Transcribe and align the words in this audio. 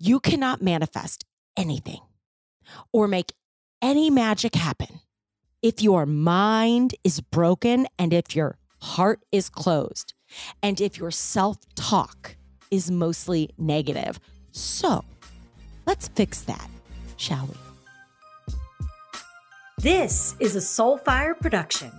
You 0.00 0.20
cannot 0.20 0.62
manifest 0.62 1.24
anything 1.56 2.00
or 2.92 3.08
make 3.08 3.32
any 3.82 4.10
magic 4.10 4.54
happen 4.54 5.00
if 5.60 5.82
your 5.82 6.06
mind 6.06 6.94
is 7.02 7.20
broken 7.20 7.88
and 7.98 8.12
if 8.12 8.36
your 8.36 8.58
heart 8.80 9.20
is 9.32 9.48
closed 9.48 10.14
and 10.62 10.80
if 10.80 10.98
your 10.98 11.10
self 11.10 11.56
talk 11.74 12.36
is 12.70 12.90
mostly 12.90 13.50
negative. 13.58 14.20
So 14.52 15.04
let's 15.84 16.06
fix 16.08 16.42
that, 16.42 16.70
shall 17.16 17.46
we? 17.46 18.54
This 19.78 20.36
is 20.38 20.54
a 20.54 20.60
Soulfire 20.60 21.38
production. 21.38 21.90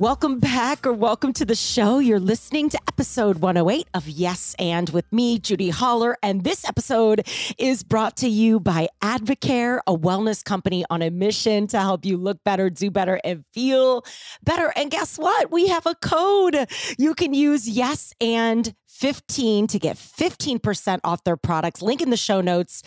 Welcome 0.00 0.40
back 0.40 0.88
or 0.88 0.92
welcome 0.92 1.32
to 1.34 1.44
the 1.44 1.54
show. 1.54 2.00
You're 2.00 2.18
listening 2.18 2.68
to 2.70 2.78
episode 2.88 3.38
108 3.38 3.86
of 3.94 4.08
Yes 4.08 4.56
and 4.58 4.90
with 4.90 5.04
me, 5.12 5.38
Judi 5.38 5.70
Holler. 5.70 6.16
And 6.20 6.42
this 6.42 6.64
episode 6.64 7.28
is 7.58 7.84
brought 7.84 8.16
to 8.16 8.28
you 8.28 8.58
by 8.58 8.88
Advocare, 9.00 9.78
a 9.86 9.96
wellness 9.96 10.42
company 10.42 10.84
on 10.90 11.00
a 11.00 11.10
mission 11.10 11.68
to 11.68 11.78
help 11.78 12.04
you 12.04 12.16
look 12.16 12.42
better, 12.42 12.70
do 12.70 12.90
better, 12.90 13.20
and 13.22 13.44
feel 13.54 14.04
better. 14.42 14.72
And 14.74 14.90
guess 14.90 15.16
what? 15.16 15.52
We 15.52 15.68
have 15.68 15.86
a 15.86 15.94
code. 15.94 16.68
You 16.98 17.14
can 17.14 17.32
use 17.32 17.68
Yes 17.68 18.12
and 18.20 18.74
15 18.88 19.68
to 19.68 19.78
get 19.78 19.96
15% 19.96 20.98
off 21.04 21.22
their 21.22 21.36
products. 21.36 21.82
Link 21.82 22.02
in 22.02 22.10
the 22.10 22.16
show 22.16 22.40
notes 22.40 22.82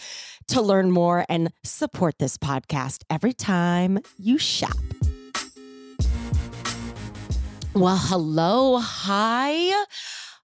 to 0.50 0.62
learn 0.62 0.92
more 0.92 1.26
and 1.30 1.54
support 1.64 2.16
this 2.20 2.38
podcast 2.38 3.04
every 3.10 3.34
time 3.34 4.00
you 4.18 4.38
shop. 4.38 4.76
Well, 7.78 8.00
hello. 8.02 8.80
Hi. 8.80 9.86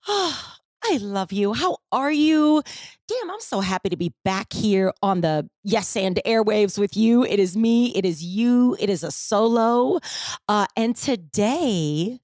Oh, 0.07 0.53
I 0.83 0.97
love 0.97 1.31
you. 1.31 1.53
How 1.53 1.77
are 1.91 2.11
you? 2.11 2.61
Damn, 3.07 3.31
I'm 3.31 3.39
so 3.39 3.59
happy 3.59 3.89
to 3.89 3.97
be 3.97 4.13
back 4.23 4.53
here 4.53 4.93
on 5.01 5.21
the 5.21 5.49
Yes 5.63 5.97
and 5.97 6.21
Airwaves 6.27 6.77
with 6.77 6.95
you. 6.95 7.25
It 7.25 7.39
is 7.39 7.57
me, 7.57 7.87
it 7.95 8.05
is 8.05 8.23
you, 8.23 8.77
it 8.79 8.87
is 8.87 9.01
a 9.01 9.09
solo. 9.09 9.99
Uh, 10.47 10.67
and 10.77 10.95
today, 10.95 12.19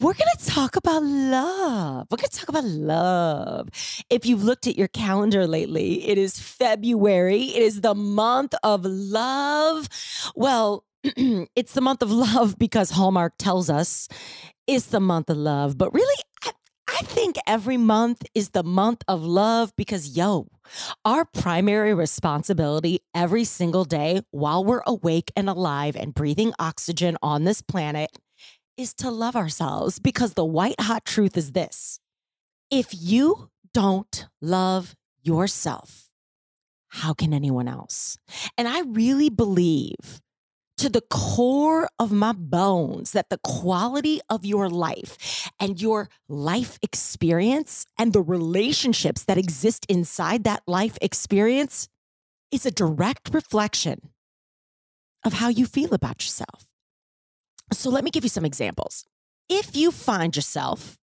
we're 0.00 0.14
going 0.14 0.30
to 0.38 0.46
talk 0.46 0.74
about 0.74 1.02
love. 1.02 2.06
We're 2.10 2.16
going 2.16 2.30
to 2.30 2.38
talk 2.38 2.48
about 2.48 2.64
love. 2.64 3.68
If 4.08 4.24
you've 4.24 4.42
looked 4.42 4.66
at 4.66 4.78
your 4.78 4.88
calendar 4.88 5.46
lately, 5.46 6.08
it 6.08 6.16
is 6.16 6.40
February. 6.40 7.42
It 7.42 7.62
is 7.62 7.82
the 7.82 7.94
month 7.94 8.54
of 8.62 8.86
love. 8.86 9.86
Well, 10.34 10.86
it's 11.56 11.72
the 11.72 11.80
month 11.80 12.02
of 12.02 12.10
love 12.10 12.58
because 12.58 12.90
Hallmark 12.90 13.34
tells 13.38 13.70
us 13.70 14.08
it's 14.66 14.86
the 14.86 15.00
month 15.00 15.30
of 15.30 15.36
love. 15.36 15.78
But 15.78 15.94
really, 15.94 16.22
I, 16.44 16.50
I 16.88 17.02
think 17.02 17.36
every 17.46 17.78
month 17.78 18.22
is 18.34 18.50
the 18.50 18.62
month 18.62 19.02
of 19.08 19.24
love 19.24 19.72
because, 19.76 20.16
yo, 20.16 20.48
our 21.04 21.24
primary 21.24 21.94
responsibility 21.94 23.00
every 23.14 23.44
single 23.44 23.84
day 23.84 24.20
while 24.30 24.62
we're 24.62 24.82
awake 24.86 25.32
and 25.36 25.48
alive 25.48 25.96
and 25.96 26.12
breathing 26.12 26.52
oxygen 26.58 27.16
on 27.22 27.44
this 27.44 27.62
planet 27.62 28.10
is 28.76 28.92
to 28.94 29.10
love 29.10 29.36
ourselves 29.36 29.98
because 29.98 30.34
the 30.34 30.44
white 30.44 30.80
hot 30.80 31.04
truth 31.04 31.36
is 31.36 31.52
this 31.52 31.98
if 32.70 32.88
you 32.92 33.50
don't 33.72 34.26
love 34.40 34.94
yourself, 35.22 36.08
how 36.88 37.12
can 37.12 37.32
anyone 37.32 37.68
else? 37.68 38.18
And 38.58 38.68
I 38.68 38.82
really 38.82 39.30
believe 39.30 40.20
to 40.80 40.88
the 40.88 41.02
core 41.10 41.90
of 41.98 42.10
my 42.10 42.32
bones 42.32 43.12
that 43.12 43.28
the 43.28 43.36
quality 43.44 44.18
of 44.30 44.46
your 44.46 44.70
life 44.70 45.50
and 45.60 45.78
your 45.78 46.08
life 46.26 46.78
experience 46.80 47.84
and 47.98 48.14
the 48.14 48.22
relationships 48.22 49.24
that 49.24 49.36
exist 49.36 49.84
inside 49.90 50.44
that 50.44 50.62
life 50.66 50.96
experience 51.02 51.86
is 52.50 52.64
a 52.64 52.70
direct 52.70 53.28
reflection 53.34 54.08
of 55.22 55.34
how 55.34 55.48
you 55.48 55.66
feel 55.66 55.92
about 55.92 56.22
yourself. 56.24 56.66
So 57.74 57.90
let 57.90 58.02
me 58.02 58.10
give 58.10 58.24
you 58.24 58.30
some 58.30 58.46
examples. 58.46 59.04
If 59.50 59.76
you 59.76 59.90
find 59.90 60.34
yourself 60.34 60.96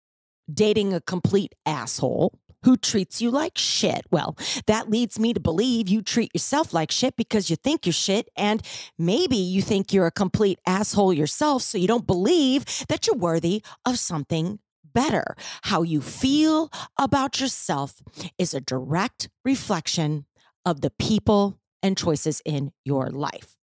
dating 0.53 0.95
a 0.95 1.01
complete 1.01 1.53
asshole, 1.67 2.39
who 2.65 2.77
treats 2.77 3.21
you 3.21 3.31
like 3.31 3.57
shit. 3.57 4.03
Well, 4.11 4.37
that 4.67 4.91
leads 4.91 5.19
me 5.19 5.33
to 5.35 5.41
believe 5.41 5.89
you 5.89 6.03
treat 6.03 6.35
yourself 6.35 6.73
like 6.73 6.91
shit 6.91 7.17
because 7.17 7.51
you 7.51 7.57
think 7.57 7.87
you're 7.87 7.93
shit. 7.93 8.29
And 8.37 8.63
maybe 8.99 9.37
you 9.37 9.63
think 9.63 9.93
you're 9.93 10.07
a 10.07 10.11
complete 10.11 10.59
asshole 10.67 11.13
yourself. 11.13 11.63
So 11.63 11.79
you 11.79 11.87
don't 11.87 12.07
believe 12.07 12.65
that 12.89 13.07
you're 13.07 13.17
worthy 13.17 13.63
of 13.85 13.99
something 13.99 14.59
better. 14.95 15.37
How 15.63 15.83
you 15.83 16.01
feel 16.01 16.71
about 16.99 17.41
yourself 17.41 18.03
is 18.39 18.55
a 18.55 18.61
direct 18.61 19.29
reflection 19.45 20.25
of 20.65 20.81
the 20.81 20.91
people 20.91 21.59
and 21.83 21.99
choices 21.99 22.41
in 22.45 22.73
your 22.85 23.11
life. 23.11 23.57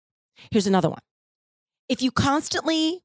Here's 0.51 0.67
another 0.67 0.91
one. 0.91 1.01
If 1.89 2.03
you 2.03 2.11
constantly 2.11 3.01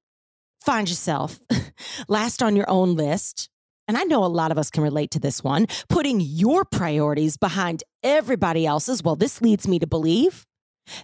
find 0.63 0.89
yourself 0.89 1.39
last 2.07 2.43
on 2.43 2.55
your 2.55 2.69
own 2.69 2.95
list, 2.95 3.49
and 3.87 3.97
I 3.97 4.03
know 4.03 4.23
a 4.23 4.27
lot 4.27 4.51
of 4.51 4.57
us 4.57 4.69
can 4.69 4.83
relate 4.83 5.11
to 5.11 5.19
this 5.19 5.43
one, 5.43 5.67
putting 5.89 6.19
your 6.19 6.65
priorities 6.65 7.37
behind 7.37 7.83
everybody 8.03 8.65
else's. 8.65 9.03
Well, 9.03 9.15
this 9.15 9.41
leads 9.41 9.67
me 9.67 9.79
to 9.79 9.87
believe 9.87 10.45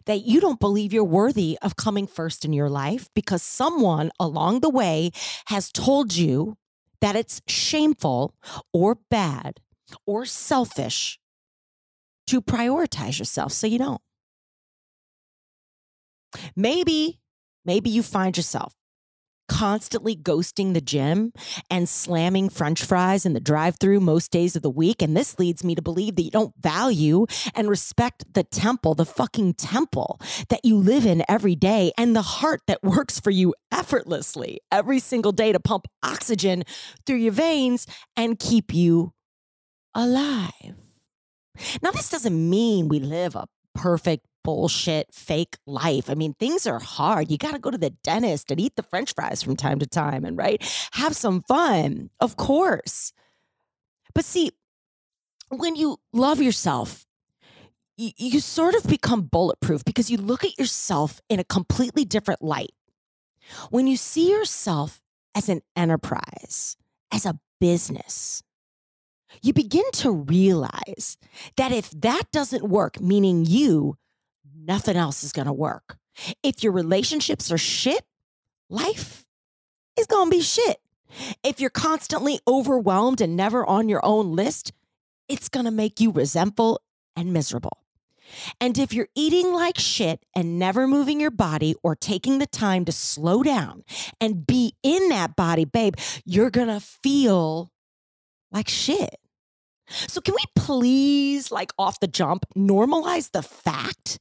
that 0.05 0.25
you 0.25 0.39
don't 0.39 0.59
believe 0.59 0.93
you're 0.93 1.03
worthy 1.03 1.57
of 1.61 1.75
coming 1.75 2.07
first 2.07 2.45
in 2.45 2.53
your 2.53 2.69
life 2.69 3.07
because 3.15 3.41
someone 3.41 4.11
along 4.19 4.59
the 4.59 4.69
way 4.69 5.11
has 5.47 5.71
told 5.71 6.15
you 6.15 6.55
that 7.01 7.15
it's 7.15 7.41
shameful 7.47 8.35
or 8.73 8.97
bad 9.09 9.59
or 10.05 10.25
selfish 10.25 11.19
to 12.27 12.41
prioritize 12.41 13.19
yourself 13.19 13.51
so 13.51 13.67
you 13.67 13.79
don't. 13.79 14.01
Maybe, 16.55 17.19
maybe 17.65 17.89
you 17.89 18.03
find 18.03 18.37
yourself 18.37 18.73
constantly 19.51 20.15
ghosting 20.15 20.73
the 20.73 20.79
gym 20.79 21.33
and 21.69 21.89
slamming 21.89 22.47
french 22.47 22.85
fries 22.85 23.25
in 23.25 23.33
the 23.33 23.39
drive 23.41 23.75
through 23.77 23.99
most 23.99 24.31
days 24.31 24.55
of 24.55 24.61
the 24.61 24.69
week. 24.69 25.01
And 25.01 25.15
this 25.15 25.37
leads 25.37 25.61
me 25.61 25.75
to 25.75 25.81
believe 25.81 26.15
that 26.15 26.21
you 26.21 26.31
don't 26.31 26.53
value 26.57 27.25
and 27.53 27.69
respect 27.69 28.33
the 28.33 28.45
temple, 28.45 28.95
the 28.95 29.05
fucking 29.05 29.55
temple 29.55 30.21
that 30.47 30.63
you 30.63 30.77
live 30.77 31.05
in 31.05 31.21
every 31.27 31.55
day 31.55 31.91
and 31.97 32.15
the 32.15 32.21
heart 32.21 32.61
that 32.67 32.81
works 32.81 33.19
for 33.19 33.29
you 33.29 33.53
effortlessly 33.73 34.61
every 34.71 34.99
single 34.99 35.33
day 35.33 35.51
to 35.51 35.59
pump 35.59 35.85
oxygen 36.01 36.63
through 37.05 37.17
your 37.17 37.33
veins 37.33 37.85
and 38.15 38.39
keep 38.39 38.73
you 38.73 39.11
alive. 39.93 40.75
Now, 41.81 41.91
this 41.91 42.09
doesn't 42.09 42.49
mean 42.49 42.87
we 42.87 43.01
live 43.01 43.35
a 43.35 43.47
perfect 43.75 44.25
bullshit 44.43 45.13
fake 45.13 45.57
life. 45.65 46.09
I 46.09 46.15
mean, 46.15 46.33
things 46.33 46.65
are 46.67 46.79
hard. 46.79 47.29
You 47.31 47.37
got 47.37 47.53
to 47.53 47.59
go 47.59 47.71
to 47.71 47.77
the 47.77 47.89
dentist 47.89 48.51
and 48.51 48.59
eat 48.59 48.75
the 48.75 48.83
french 48.83 49.13
fries 49.13 49.43
from 49.43 49.55
time 49.55 49.79
to 49.79 49.87
time 49.87 50.25
and 50.25 50.37
right? 50.37 50.61
Have 50.93 51.15
some 51.15 51.41
fun. 51.43 52.09
Of 52.19 52.35
course. 52.37 53.13
But 54.13 54.25
see, 54.25 54.51
when 55.49 55.75
you 55.75 55.97
love 56.13 56.41
yourself, 56.41 57.05
you, 57.97 58.11
you 58.17 58.39
sort 58.39 58.75
of 58.75 58.83
become 58.83 59.23
bulletproof 59.23 59.83
because 59.85 60.09
you 60.09 60.17
look 60.17 60.43
at 60.43 60.57
yourself 60.57 61.21
in 61.29 61.39
a 61.39 61.43
completely 61.43 62.05
different 62.05 62.41
light. 62.41 62.71
When 63.69 63.87
you 63.87 63.97
see 63.97 64.31
yourself 64.31 65.01
as 65.35 65.49
an 65.49 65.61
enterprise, 65.75 66.77
as 67.11 67.25
a 67.25 67.39
business, 67.59 68.43
you 69.41 69.53
begin 69.53 69.89
to 69.93 70.11
realize 70.11 71.17
that 71.57 71.71
if 71.71 71.89
that 71.91 72.23
doesn't 72.31 72.67
work, 72.67 72.99
meaning 72.99 73.45
you, 73.45 73.97
nothing 74.65 74.97
else 74.97 75.23
is 75.23 75.31
going 75.31 75.47
to 75.47 75.53
work. 75.53 75.97
If 76.43 76.63
your 76.63 76.71
relationships 76.73 77.51
are 77.51 77.57
shit, 77.57 78.03
life 78.69 79.25
is 79.97 80.07
going 80.07 80.29
to 80.29 80.37
be 80.37 80.41
shit. 80.41 80.77
If 81.43 81.59
you're 81.59 81.69
constantly 81.69 82.39
overwhelmed 82.47 83.21
and 83.21 83.35
never 83.35 83.65
on 83.65 83.89
your 83.89 84.05
own 84.05 84.35
list, 84.35 84.71
it's 85.27 85.49
going 85.49 85.65
to 85.65 85.71
make 85.71 85.99
you 85.99 86.11
resentful 86.11 86.81
and 87.15 87.33
miserable. 87.33 87.77
And 88.61 88.77
if 88.77 88.93
you're 88.93 89.09
eating 89.13 89.51
like 89.51 89.77
shit 89.77 90.25
and 90.35 90.57
never 90.57 90.87
moving 90.87 91.19
your 91.19 91.31
body 91.31 91.75
or 91.83 91.95
taking 91.95 92.39
the 92.39 92.47
time 92.47 92.85
to 92.85 92.91
slow 92.91 93.43
down 93.43 93.83
and 94.21 94.47
be 94.47 94.73
in 94.83 95.09
that 95.09 95.35
body, 95.35 95.65
babe, 95.65 95.95
you're 96.25 96.49
going 96.49 96.69
to 96.69 96.79
feel 96.79 97.71
like 98.51 98.69
shit. 98.69 99.17
So, 100.07 100.21
can 100.21 100.35
we 100.35 100.43
please, 100.55 101.51
like 101.51 101.71
off 101.77 101.99
the 101.99 102.07
jump, 102.07 102.45
normalize 102.55 103.31
the 103.31 103.43
fact 103.43 104.19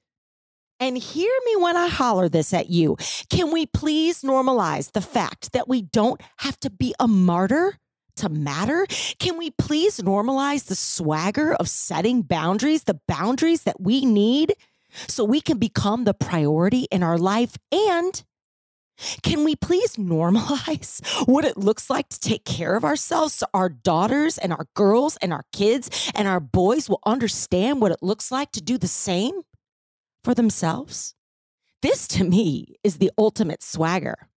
and 0.81 0.97
hear 0.97 1.31
me 1.47 1.57
when 1.57 1.77
I 1.77 1.89
holler 1.89 2.29
this 2.29 2.53
at 2.55 2.71
you. 2.71 2.97
Can 3.29 3.53
we 3.53 3.67
please 3.67 4.23
normalize 4.23 4.93
the 4.93 5.03
fact 5.03 5.53
that 5.53 5.69
we 5.69 5.83
don't 5.83 6.21
have 6.39 6.59
to 6.61 6.71
be 6.71 6.95
a 6.99 7.07
martyr 7.07 7.77
to 8.17 8.29
matter? 8.29 8.87
Can 9.19 9.37
we 9.37 9.51
please 9.51 9.99
normalize 9.99 10.67
the 10.67 10.75
swagger 10.75 11.55
of 11.55 11.69
setting 11.69 12.23
boundaries, 12.23 12.85
the 12.85 12.99
boundaries 13.07 13.63
that 13.65 13.81
we 13.81 14.05
need 14.05 14.55
so 15.07 15.23
we 15.25 15.41
can 15.41 15.59
become 15.59 16.05
the 16.05 16.15
priority 16.15 16.89
in 16.91 17.03
our 17.03 17.19
life 17.19 17.57
and 17.71 18.25
Can 19.23 19.45
we 19.45 19.57
please 19.57 19.97
normalize 19.97 21.01
what 21.29 21.45
it 21.45 21.57
looks 21.57 21.89
like 21.89 22.09
to 22.11 22.21
take 22.21 22.45
care 22.45 22.75
of 22.75 22.85
ourselves 22.85 23.35
so 23.35 23.47
our 23.55 23.69
daughters 23.69 24.37
and 24.37 24.53
our 24.53 24.67
girls 24.75 25.17
and 25.23 25.33
our 25.33 25.45
kids 25.53 26.11
and 26.15 26.29
our 26.29 26.41
boys 26.41 26.89
will 26.89 27.01
understand 27.07 27.81
what 27.81 27.93
it 27.93 28.03
looks 28.03 28.31
like 28.31 28.53
to 28.53 28.61
do 28.61 28.77
the 28.79 28.89
same 28.89 29.41
for 30.25 30.35
themselves? 30.35 31.15
This 31.83 32.07
to 32.09 32.25
me 32.25 32.77
is 32.85 32.99
the 32.99 33.11
ultimate 33.17 33.63
swagger. 33.63 34.29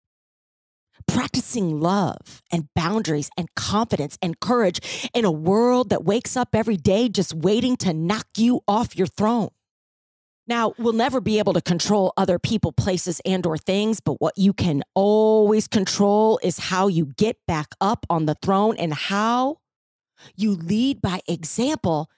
Practicing 1.08 1.80
love 1.82 2.42
and 2.52 2.70
boundaries 2.76 3.30
and 3.38 3.54
confidence 3.56 4.18
and 4.22 4.40
courage 4.40 5.10
in 5.14 5.26
a 5.26 5.32
world 5.32 5.90
that 5.90 6.06
wakes 6.06 6.38
up 6.38 6.50
every 6.54 6.78
day 6.78 7.10
just 7.10 7.34
waiting 7.34 7.76
to 7.78 7.94
knock 7.94 8.28
you 8.38 8.62
off 8.68 8.96
your 8.96 9.08
throne. 9.08 9.50
Now, 10.46 10.74
we'll 10.78 10.94
never 10.94 11.22
be 11.22 11.40
able 11.40 11.54
to 11.54 11.62
control 11.62 12.12
other 12.18 12.38
people, 12.38 12.74
places, 12.74 13.22
and 13.26 13.46
or 13.46 13.58
things, 13.58 14.02
but 14.02 14.20
what 14.20 14.38
you 14.38 14.54
can 14.54 14.84
always 14.94 15.68
control 15.68 16.40
is 16.44 16.60
how 16.60 16.88
you 16.88 17.14
get 17.18 17.38
back 17.48 17.68
up 17.80 18.06
on 18.10 18.26
the 18.26 18.36
throne 18.42 18.76
and 18.78 18.94
how 18.94 19.60
you 20.36 20.56
lead 20.56 21.02
by 21.02 21.22
example 21.28 22.10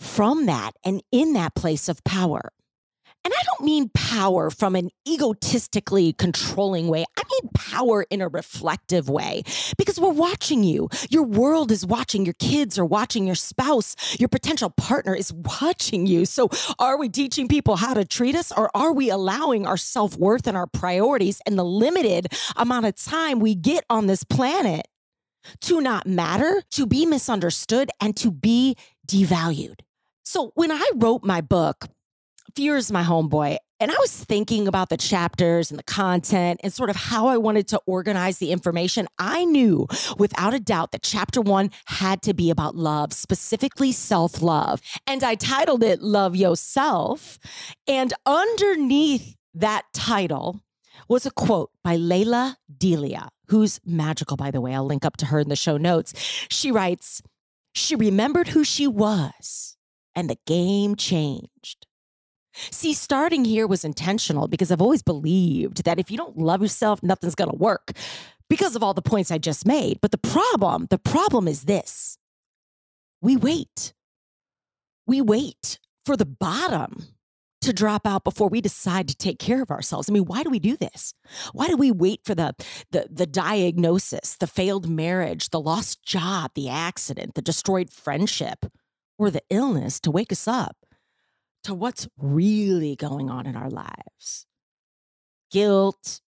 from 0.00 0.46
that 0.46 0.72
and 0.84 1.02
in 1.12 1.32
that 1.34 1.54
place 1.54 1.88
of 1.88 2.02
power. 2.04 2.50
And 3.22 3.34
I 3.34 3.42
don't 3.44 3.66
mean 3.66 3.90
power 3.92 4.48
from 4.50 4.74
an 4.74 4.88
egotistically 5.06 6.14
controlling 6.14 6.88
way. 6.88 7.04
I 7.18 7.22
mean 7.30 7.50
power 7.54 8.06
in 8.08 8.22
a 8.22 8.28
reflective 8.28 9.10
way 9.10 9.42
because 9.76 10.00
we're 10.00 10.10
watching 10.10 10.64
you. 10.64 10.88
Your 11.10 11.24
world 11.24 11.70
is 11.70 11.84
watching. 11.84 12.24
Your 12.24 12.34
kids 12.34 12.78
are 12.78 12.84
watching. 12.84 13.26
Your 13.26 13.34
spouse, 13.34 13.94
your 14.18 14.30
potential 14.30 14.70
partner 14.70 15.14
is 15.14 15.32
watching 15.32 16.06
you. 16.06 16.24
So 16.24 16.48
are 16.78 16.98
we 16.98 17.10
teaching 17.10 17.46
people 17.46 17.76
how 17.76 17.92
to 17.92 18.06
treat 18.06 18.34
us 18.34 18.52
or 18.52 18.70
are 18.74 18.92
we 18.92 19.10
allowing 19.10 19.66
our 19.66 19.76
self 19.76 20.16
worth 20.16 20.46
and 20.46 20.56
our 20.56 20.66
priorities 20.66 21.42
and 21.44 21.58
the 21.58 21.64
limited 21.64 22.28
amount 22.56 22.86
of 22.86 22.96
time 22.96 23.38
we 23.38 23.54
get 23.54 23.84
on 23.90 24.06
this 24.06 24.24
planet 24.24 24.88
to 25.62 25.80
not 25.80 26.06
matter, 26.06 26.62
to 26.70 26.86
be 26.86 27.04
misunderstood, 27.04 27.90
and 28.00 28.16
to 28.16 28.30
be 28.30 28.76
devalued? 29.06 29.80
So 30.22 30.52
when 30.54 30.72
I 30.72 30.90
wrote 30.94 31.22
my 31.22 31.40
book, 31.40 31.86
Fear 32.56 32.76
is 32.76 32.90
my 32.90 33.02
homeboy. 33.02 33.58
And 33.78 33.90
I 33.90 33.96
was 33.98 34.12
thinking 34.12 34.68
about 34.68 34.88
the 34.88 34.96
chapters 34.96 35.70
and 35.70 35.78
the 35.78 35.84
content 35.84 36.60
and 36.62 36.72
sort 36.72 36.90
of 36.90 36.96
how 36.96 37.28
I 37.28 37.36
wanted 37.36 37.68
to 37.68 37.80
organize 37.86 38.38
the 38.38 38.50
information. 38.50 39.08
I 39.18 39.44
knew 39.44 39.86
without 40.18 40.52
a 40.52 40.60
doubt 40.60 40.92
that 40.92 41.02
chapter 41.02 41.40
one 41.40 41.70
had 41.86 42.22
to 42.22 42.34
be 42.34 42.50
about 42.50 42.76
love, 42.76 43.12
specifically 43.12 43.92
self 43.92 44.42
love. 44.42 44.82
And 45.06 45.22
I 45.22 45.34
titled 45.34 45.82
it 45.82 46.02
Love 46.02 46.36
Yourself. 46.36 47.38
And 47.86 48.12
underneath 48.26 49.36
that 49.54 49.84
title 49.92 50.60
was 51.08 51.24
a 51.26 51.30
quote 51.30 51.70
by 51.82 51.96
Lalah 51.96 52.56
Delia, 52.76 53.28
who's 53.48 53.80
magical, 53.84 54.36
by 54.36 54.50
the 54.50 54.60
way. 54.60 54.74
I'll 54.74 54.84
link 54.84 55.04
up 55.04 55.16
to 55.18 55.26
her 55.26 55.40
in 55.40 55.48
the 55.48 55.56
show 55.56 55.76
notes. 55.76 56.12
She 56.50 56.70
writes, 56.70 57.22
She 57.74 57.96
remembered 57.96 58.48
who 58.48 58.64
she 58.64 58.86
was, 58.86 59.76
and 60.14 60.28
the 60.28 60.38
game 60.46 60.96
changed. 60.96 61.86
See, 62.52 62.92
starting 62.92 63.44
here 63.44 63.66
was 63.66 63.84
intentional 63.84 64.48
because 64.48 64.70
I've 64.70 64.82
always 64.82 65.02
believed 65.02 65.84
that 65.84 65.98
if 65.98 66.10
you 66.10 66.16
don't 66.16 66.36
love 66.36 66.62
yourself, 66.62 67.02
nothing's 67.02 67.34
going 67.34 67.50
to 67.50 67.56
work 67.56 67.92
because 68.48 68.74
of 68.74 68.82
all 68.82 68.94
the 68.94 69.02
points 69.02 69.30
I 69.30 69.38
just 69.38 69.66
made. 69.66 70.00
But 70.00 70.10
the 70.10 70.18
problem, 70.18 70.86
the 70.90 70.98
problem 70.98 71.46
is 71.46 71.64
this 71.64 72.18
we 73.22 73.36
wait. 73.36 73.92
We 75.06 75.20
wait 75.20 75.78
for 76.04 76.16
the 76.16 76.26
bottom 76.26 77.06
to 77.60 77.72
drop 77.72 78.06
out 78.06 78.24
before 78.24 78.48
we 78.48 78.60
decide 78.60 79.06
to 79.08 79.14
take 79.14 79.38
care 79.38 79.62
of 79.62 79.70
ourselves. 79.70 80.08
I 80.08 80.12
mean, 80.12 80.24
why 80.24 80.42
do 80.42 80.50
we 80.50 80.58
do 80.58 80.76
this? 80.76 81.14
Why 81.52 81.68
do 81.68 81.76
we 81.76 81.90
wait 81.90 82.20
for 82.24 82.34
the 82.34 82.54
the 82.90 83.06
the 83.10 83.26
diagnosis, 83.26 84.36
the 84.36 84.46
failed 84.46 84.88
marriage, 84.88 85.50
the 85.50 85.60
lost 85.60 86.02
job, 86.02 86.52
the 86.54 86.68
accident, 86.68 87.34
the 87.34 87.42
destroyed 87.42 87.92
friendship, 87.92 88.66
or 89.18 89.30
the 89.30 89.42
illness 89.50 90.00
to 90.00 90.10
wake 90.10 90.32
us 90.32 90.48
up? 90.48 90.76
To 91.64 91.74
what's 91.74 92.08
really 92.18 92.96
going 92.96 93.30
on 93.30 93.46
in 93.46 93.56
our 93.56 93.70
lives 93.70 94.46
guilt, 95.50 96.20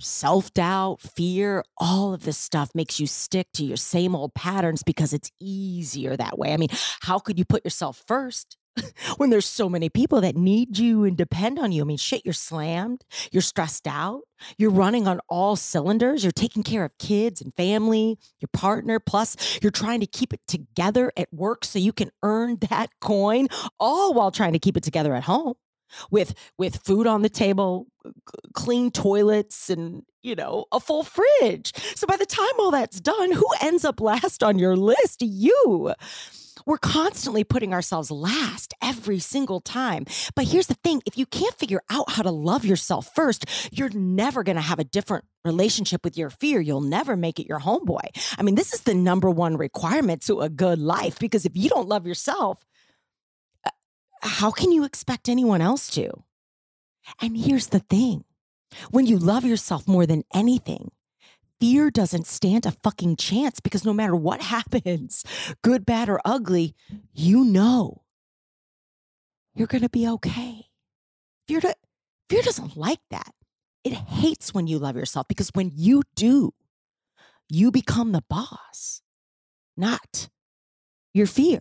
self 0.00 0.52
doubt, 0.54 1.00
fear, 1.00 1.64
all 1.76 2.14
of 2.14 2.24
this 2.24 2.38
stuff 2.38 2.70
makes 2.74 3.00
you 3.00 3.06
stick 3.06 3.48
to 3.54 3.64
your 3.64 3.76
same 3.76 4.14
old 4.14 4.34
patterns 4.34 4.82
because 4.82 5.12
it's 5.12 5.30
easier 5.40 6.16
that 6.16 6.38
way. 6.38 6.52
I 6.52 6.56
mean, 6.56 6.68
how 7.00 7.18
could 7.18 7.38
you 7.38 7.44
put 7.44 7.64
yourself 7.64 8.02
first 8.06 8.56
when 9.16 9.30
there's 9.30 9.46
so 9.46 9.68
many 9.68 9.88
people 9.88 10.20
that 10.20 10.36
need 10.36 10.78
you 10.78 11.04
and 11.04 11.16
depend 11.16 11.58
on 11.58 11.72
you. 11.72 11.82
I 11.82 11.84
mean, 11.84 11.96
shit, 11.96 12.24
you're 12.24 12.34
slammed, 12.34 13.04
you're 13.32 13.42
stressed 13.42 13.86
out, 13.86 14.22
you're 14.58 14.70
running 14.70 15.08
on 15.08 15.20
all 15.28 15.56
cylinders, 15.56 16.22
you're 16.22 16.32
taking 16.32 16.62
care 16.62 16.84
of 16.84 16.96
kids 16.98 17.40
and 17.40 17.54
family, 17.54 18.18
your 18.40 18.48
partner, 18.52 18.98
plus 18.98 19.58
you're 19.62 19.72
trying 19.72 20.00
to 20.00 20.06
keep 20.06 20.32
it 20.32 20.40
together 20.46 21.12
at 21.16 21.32
work 21.32 21.64
so 21.64 21.78
you 21.78 21.92
can 21.92 22.10
earn 22.22 22.56
that 22.70 22.90
coin, 23.00 23.48
all 23.78 24.14
while 24.14 24.30
trying 24.30 24.52
to 24.52 24.58
keep 24.58 24.76
it 24.76 24.82
together 24.82 25.14
at 25.14 25.24
home 25.24 25.54
with 26.10 26.34
with 26.56 26.76
food 26.84 27.06
on 27.06 27.22
the 27.22 27.28
table 27.28 27.88
clean 28.54 28.92
toilets 28.92 29.68
and 29.68 30.04
you 30.22 30.34
know 30.34 30.66
a 30.72 30.80
full 30.80 31.02
fridge. 31.02 31.72
So 31.96 32.06
by 32.06 32.16
the 32.16 32.26
time 32.26 32.46
all 32.58 32.70
that's 32.70 33.00
done 33.00 33.32
who 33.32 33.46
ends 33.60 33.84
up 33.84 34.00
last 34.00 34.42
on 34.42 34.58
your 34.58 34.76
list? 34.76 35.22
You 35.22 35.94
we're 36.66 36.78
constantly 36.78 37.44
putting 37.44 37.72
ourselves 37.72 38.10
last 38.10 38.74
every 38.82 39.18
single 39.18 39.60
time. 39.60 40.06
But 40.34 40.46
here's 40.46 40.66
the 40.66 40.74
thing 40.74 41.02
if 41.06 41.16
you 41.16 41.26
can't 41.26 41.58
figure 41.58 41.82
out 41.90 42.10
how 42.10 42.22
to 42.22 42.30
love 42.30 42.64
yourself 42.64 43.14
first, 43.14 43.44
you're 43.72 43.90
never 43.90 44.42
going 44.42 44.56
to 44.56 44.62
have 44.62 44.78
a 44.78 44.84
different 44.84 45.24
relationship 45.44 46.04
with 46.04 46.18
your 46.18 46.30
fear. 46.30 46.60
You'll 46.60 46.80
never 46.80 47.16
make 47.16 47.38
it 47.38 47.48
your 47.48 47.60
homeboy. 47.60 48.00
I 48.38 48.42
mean, 48.42 48.54
this 48.54 48.74
is 48.74 48.82
the 48.82 48.94
number 48.94 49.30
one 49.30 49.56
requirement 49.56 50.22
to 50.22 50.40
a 50.40 50.48
good 50.48 50.78
life 50.78 51.18
because 51.18 51.46
if 51.46 51.52
you 51.54 51.68
don't 51.68 51.88
love 51.88 52.06
yourself, 52.06 52.64
uh, 53.64 53.70
how 54.22 54.50
can 54.50 54.72
you 54.72 54.84
expect 54.84 55.28
anyone 55.28 55.60
else 55.60 55.90
to? 55.90 56.10
And 57.20 57.36
here's 57.36 57.68
the 57.68 57.80
thing 57.80 58.24
when 58.90 59.06
you 59.06 59.18
love 59.18 59.44
yourself 59.44 59.88
more 59.88 60.06
than 60.06 60.22
anything, 60.32 60.92
fear 61.60 61.90
doesn't 61.90 62.26
stand 62.26 62.66
a 62.66 62.72
fucking 62.82 63.16
chance 63.16 63.60
because 63.60 63.84
no 63.84 63.92
matter 63.92 64.16
what 64.16 64.40
happens, 64.56 65.24
good, 65.62 65.86
bad, 65.86 66.08
or 66.08 66.20
ugly, 66.24 66.74
you 67.12 67.44
know 67.44 68.02
you're 69.54 69.66
going 69.66 69.82
to 69.82 69.90
be 69.90 70.08
okay. 70.08 70.66
Fear, 71.48 71.60
fear 72.28 72.42
doesn't 72.42 72.76
like 72.76 73.00
that. 73.10 73.32
It 73.84 73.92
hates 73.92 74.54
when 74.54 74.66
you 74.66 74.78
love 74.78 74.96
yourself 74.96 75.26
because 75.28 75.50
when 75.52 75.70
you 75.74 76.02
do, 76.14 76.52
you 77.48 77.70
become 77.70 78.12
the 78.12 78.22
boss, 78.28 79.02
not 79.76 80.28
your 81.12 81.26
fear. 81.26 81.60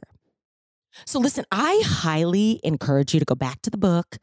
So, 1.06 1.20
listen, 1.20 1.46
I 1.52 1.82
highly 1.86 2.60
encourage 2.64 3.14
you 3.14 3.20
to 3.20 3.26
go 3.26 3.36
back 3.36 3.62
to 3.64 3.70
the 3.70 3.78
book, 3.78 4.18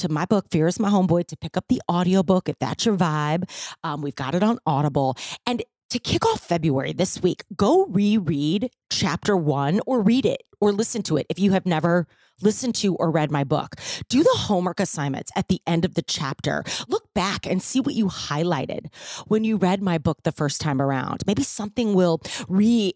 to 0.00 0.08
my 0.08 0.24
book, 0.24 0.46
Fear 0.50 0.66
is 0.66 0.80
My 0.80 0.88
Homeboy, 0.88 1.26
to 1.26 1.36
pick 1.36 1.56
up 1.56 1.64
the 1.68 1.80
audiobook 1.90 2.48
if 2.48 2.58
that's 2.58 2.86
your 2.86 2.96
vibe. 2.96 3.44
Um, 3.84 4.02
we've 4.02 4.14
got 4.14 4.34
it 4.34 4.42
on 4.42 4.58
Audible. 4.66 5.16
And 5.46 5.62
to 5.90 5.98
kick 5.98 6.24
off 6.24 6.40
February 6.40 6.92
this 6.92 7.22
week, 7.22 7.44
go 7.56 7.86
reread 7.86 8.70
chapter 8.90 9.36
one 9.36 9.80
or 9.86 10.00
read 10.00 10.24
it 10.24 10.42
or 10.60 10.72
listen 10.72 11.02
to 11.02 11.16
it 11.16 11.26
if 11.28 11.38
you 11.38 11.52
have 11.52 11.66
never 11.66 12.06
listened 12.40 12.74
to 12.76 12.94
or 12.96 13.10
read 13.10 13.30
my 13.30 13.44
book. 13.44 13.74
Do 14.08 14.22
the 14.22 14.36
homework 14.36 14.80
assignments 14.80 15.30
at 15.36 15.48
the 15.48 15.60
end 15.66 15.84
of 15.84 15.94
the 15.94 16.02
chapter. 16.02 16.64
Look 16.88 17.04
back 17.14 17.46
and 17.46 17.62
see 17.62 17.80
what 17.80 17.94
you 17.94 18.06
highlighted 18.06 18.86
when 19.26 19.44
you 19.44 19.56
read 19.56 19.82
my 19.82 19.98
book 19.98 20.22
the 20.22 20.32
first 20.32 20.60
time 20.60 20.80
around. 20.80 21.22
Maybe 21.26 21.42
something 21.42 21.92
will 21.94 22.20
re 22.48 22.94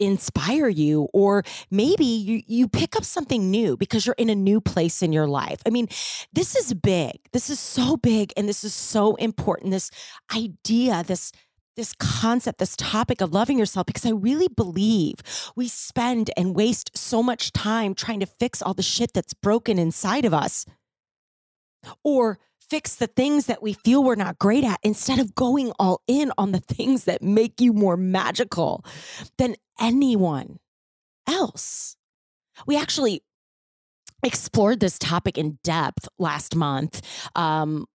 inspire 0.00 0.68
you 0.68 1.08
or 1.12 1.42
maybe 1.70 2.04
you 2.04 2.42
you 2.46 2.68
pick 2.68 2.96
up 2.96 3.04
something 3.04 3.50
new 3.50 3.76
because 3.76 4.06
you're 4.06 4.14
in 4.18 4.30
a 4.30 4.34
new 4.34 4.60
place 4.60 5.02
in 5.02 5.12
your 5.12 5.26
life. 5.26 5.60
I 5.66 5.70
mean, 5.70 5.88
this 6.32 6.56
is 6.56 6.74
big. 6.74 7.18
This 7.32 7.50
is 7.50 7.58
so 7.58 7.96
big 7.96 8.32
and 8.36 8.48
this 8.48 8.64
is 8.64 8.74
so 8.74 9.16
important 9.16 9.72
this 9.72 9.90
idea, 10.34 11.02
this 11.06 11.32
this 11.76 11.94
concept, 11.94 12.58
this 12.58 12.74
topic 12.76 13.20
of 13.20 13.32
loving 13.32 13.56
yourself, 13.56 13.86
because 13.86 14.04
I 14.04 14.10
really 14.10 14.48
believe 14.48 15.14
we 15.54 15.68
spend 15.68 16.28
and 16.36 16.56
waste 16.56 16.90
so 16.98 17.22
much 17.22 17.52
time 17.52 17.94
trying 17.94 18.18
to 18.18 18.26
fix 18.26 18.60
all 18.60 18.74
the 18.74 18.82
shit 18.82 19.12
that's 19.14 19.32
broken 19.32 19.78
inside 19.78 20.24
of 20.24 20.34
us 20.34 20.66
or 22.02 22.40
fix 22.70 22.96
the 22.96 23.06
things 23.06 23.46
that 23.46 23.62
we 23.62 23.72
feel 23.72 24.02
we're 24.02 24.14
not 24.14 24.38
great 24.38 24.64
at 24.64 24.78
instead 24.82 25.18
of 25.18 25.34
going 25.34 25.72
all 25.78 26.02
in 26.06 26.32
on 26.38 26.52
the 26.52 26.60
things 26.68 27.04
that 27.04 27.22
make 27.22 27.60
you 27.60 27.72
more 27.72 27.96
magical 27.96 28.84
than 29.38 29.56
anyone 29.80 30.58
else. 31.26 31.96
We 32.66 32.76
actually 32.76 33.22
explored 34.22 34.80
this 34.80 34.98
topic 34.98 35.38
in 35.38 35.58
depth 35.62 36.08
last 36.18 36.56
month 36.56 37.00
um, 37.36 37.86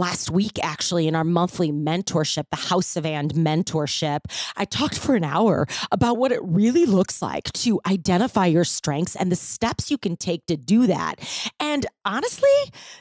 last 0.00 0.30
week 0.30 0.58
actually 0.62 1.06
in 1.06 1.14
our 1.14 1.24
monthly 1.24 1.70
mentorship 1.70 2.44
the 2.50 2.56
house 2.56 2.96
of 2.96 3.04
and 3.04 3.34
mentorship 3.34 4.20
i 4.56 4.64
talked 4.64 4.98
for 4.98 5.14
an 5.14 5.24
hour 5.24 5.66
about 5.92 6.16
what 6.16 6.32
it 6.32 6.40
really 6.42 6.86
looks 6.86 7.20
like 7.20 7.52
to 7.52 7.78
identify 7.86 8.46
your 8.46 8.64
strengths 8.64 9.14
and 9.14 9.30
the 9.30 9.36
steps 9.36 9.90
you 9.90 9.98
can 9.98 10.16
take 10.16 10.44
to 10.46 10.56
do 10.56 10.86
that 10.86 11.16
and 11.60 11.86
honestly 12.06 12.48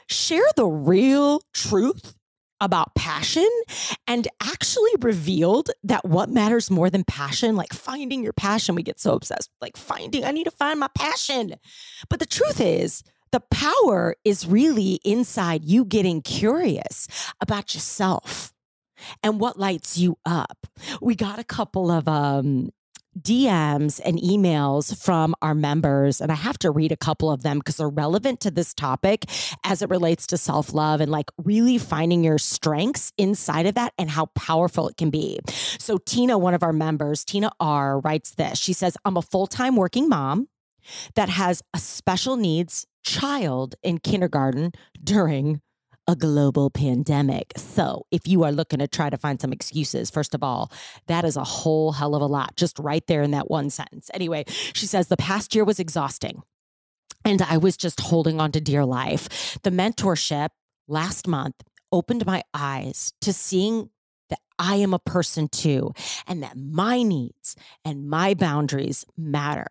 share 0.07 0.47
the 0.57 0.65
real 0.65 1.41
truth 1.53 2.15
about 2.61 2.93
passion 2.95 3.49
and 4.07 4.27
actually 4.41 4.91
revealed 4.99 5.69
that 5.83 6.05
what 6.05 6.29
matters 6.29 6.69
more 6.69 6.89
than 6.89 7.03
passion, 7.05 7.55
like 7.55 7.71
finding 7.71 8.21
your 8.21 8.33
passion, 8.33 8.75
we 8.75 8.83
get 8.83 8.99
so 8.99 9.13
obsessed, 9.13 9.49
like 9.61 9.77
finding, 9.77 10.25
I 10.25 10.31
need 10.31 10.43
to 10.43 10.51
find 10.51 10.79
my 10.79 10.89
passion. 10.93 11.55
But 12.09 12.19
the 12.19 12.25
truth 12.25 12.59
is, 12.59 13.03
the 13.31 13.41
power 13.51 14.15
is 14.23 14.47
really 14.47 14.99
inside 15.03 15.63
you 15.65 15.85
getting 15.85 16.21
curious 16.21 17.07
about 17.41 17.73
yourself 17.73 18.53
and 19.23 19.39
what 19.39 19.57
lights 19.57 19.97
you 19.97 20.17
up. 20.25 20.67
We 21.01 21.15
got 21.15 21.39
a 21.39 21.43
couple 21.43 21.89
of 21.91 22.07
um, 22.07 22.71
DMs 23.19 23.99
and 24.03 24.17
emails 24.19 24.97
from 25.03 25.35
our 25.41 25.55
members, 25.55 26.21
and 26.21 26.31
I 26.31 26.35
have 26.35 26.57
to 26.59 26.71
read 26.71 26.91
a 26.91 26.97
couple 26.97 27.31
of 27.31 27.43
them 27.43 27.59
because 27.59 27.77
they're 27.77 27.89
relevant 27.89 28.39
to 28.41 28.51
this 28.51 28.73
topic 28.73 29.25
as 29.63 29.81
it 29.81 29.89
relates 29.89 30.27
to 30.27 30.37
self 30.37 30.73
love 30.73 31.01
and 31.01 31.11
like 31.11 31.29
really 31.43 31.77
finding 31.77 32.23
your 32.23 32.37
strengths 32.37 33.11
inside 33.17 33.65
of 33.65 33.75
that 33.75 33.93
and 33.97 34.09
how 34.09 34.27
powerful 34.27 34.87
it 34.87 34.97
can 34.97 35.09
be. 35.09 35.39
So, 35.79 35.97
Tina, 35.97 36.37
one 36.37 36.53
of 36.53 36.63
our 36.63 36.73
members, 36.73 37.25
Tina 37.25 37.51
R, 37.59 37.99
writes 37.99 38.31
this. 38.31 38.59
She 38.59 38.73
says, 38.73 38.97
I'm 39.05 39.17
a 39.17 39.21
full 39.21 39.47
time 39.47 39.75
working 39.75 40.07
mom 40.07 40.47
that 41.15 41.29
has 41.29 41.61
a 41.73 41.79
special 41.79 42.35
needs 42.35 42.85
child 43.03 43.75
in 43.83 43.99
kindergarten 43.99 44.71
during 45.03 45.61
a 46.07 46.15
global 46.15 46.71
pandemic. 46.71 47.53
So, 47.55 48.05
if 48.09 48.27
you 48.27 48.43
are 48.43 48.51
looking 48.51 48.79
to 48.79 48.87
try 48.87 49.11
to 49.11 49.17
find 49.17 49.39
some 49.39 49.53
excuses, 49.53 50.09
first 50.09 50.33
of 50.33 50.43
all, 50.43 50.71
that 51.07 51.23
is 51.23 51.37
a 51.37 51.43
whole 51.43 51.91
hell 51.91 52.15
of 52.15 52.21
a 52.21 52.25
lot, 52.25 52.55
just 52.55 52.79
right 52.79 53.05
there 53.05 53.21
in 53.21 53.31
that 53.31 53.49
one 53.49 53.69
sentence. 53.69 54.09
Anyway, 54.13 54.45
she 54.47 54.87
says 54.87 55.07
the 55.07 55.17
past 55.17 55.53
year 55.53 55.63
was 55.63 55.79
exhausting 55.79 56.41
and 57.25 57.41
I 57.41 57.57
was 57.57 57.77
just 57.77 57.99
holding 57.99 58.39
on 58.39 58.51
to 58.53 58.61
dear 58.61 58.85
life. 58.85 59.57
The 59.63 59.71
mentorship 59.71 60.49
last 60.87 61.27
month 61.27 61.55
opened 61.91 62.25
my 62.25 62.43
eyes 62.53 63.13
to 63.21 63.33
seeing 63.33 63.89
that 64.29 64.39
I 64.57 64.75
am 64.75 64.93
a 64.93 64.99
person 64.99 65.47
too, 65.47 65.93
and 66.27 66.43
that 66.43 66.57
my 66.57 67.01
needs 67.01 67.55
and 67.83 68.09
my 68.09 68.33
boundaries 68.33 69.05
matter. 69.17 69.67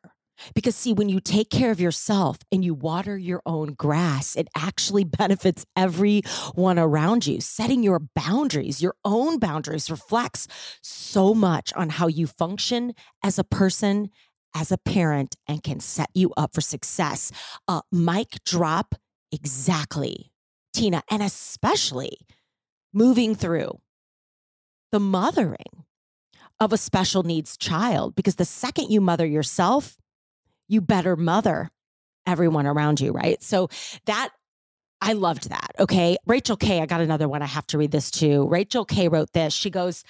Because, 0.55 0.77
see, 0.77 0.93
when 0.93 1.09
you 1.09 1.21
take 1.21 1.51
care 1.51 1.71
of 1.71 1.81
yourself 1.81 2.39
and 2.53 2.65
you 2.65 2.75
water 2.75 3.17
your 3.17 3.43
own 3.47 3.75
grass, 3.75 4.37
it 4.37 4.49
actually 4.57 5.05
benefits 5.19 5.65
everyone 5.77 6.79
around 6.79 7.27
you. 7.27 7.41
Setting 7.41 7.83
your 7.83 8.01
boundaries, 8.15 8.83
your 8.83 8.95
own 9.05 9.39
boundaries, 9.39 9.91
reflects 9.91 10.47
so 10.83 11.35
much 11.35 11.73
on 11.75 11.91
how 11.91 12.07
you 12.07 12.27
function 12.27 12.95
as 13.23 13.39
a 13.39 13.45
person, 13.45 14.11
as 14.55 14.73
a 14.73 14.79
parent, 14.79 15.37
and 15.47 15.63
can 15.63 15.81
set 15.81 16.11
you 16.15 16.33
up 16.37 16.55
for 16.55 16.61
success. 16.61 17.33
Uh, 17.67 17.81
mic 17.93 18.37
drop 18.45 18.95
exactly, 19.33 20.33
Tina, 20.75 21.03
and 21.11 21.23
especially 21.23 22.19
moving 22.93 23.35
through 23.35 23.79
the 24.93 25.01
mothering 25.01 25.85
of 26.61 26.73
a 26.73 26.77
special 26.79 27.23
needs 27.23 27.57
child. 27.57 28.15
Because 28.15 28.37
the 28.37 28.45
second 28.45 28.91
you 28.91 29.01
mother 29.01 29.27
yourself, 29.27 29.98
you 30.69 30.81
better 30.81 31.17
mother 31.17 31.71
everyone 32.27 32.67
around 32.67 33.01
you, 33.01 33.13
right? 33.13 33.43
So 33.43 33.69
that 34.07 34.31
I 35.01 35.13
loved 35.13 35.51
that. 35.51 35.73
Okay. 35.79 36.17
Rachel 36.27 36.57
K, 36.57 36.81
I 36.81 36.87
got 36.87 37.01
another 37.01 37.29
one. 37.29 37.41
I 37.43 37.47
have 37.47 37.67
to 37.69 37.79
read 37.79 37.91
this 37.91 38.11
too. 38.11 38.49
Rachel 38.49 38.85
K 38.85 39.09
wrote 39.09 39.33
this. 39.33 39.55
She 39.55 39.71
goes, 39.71 40.05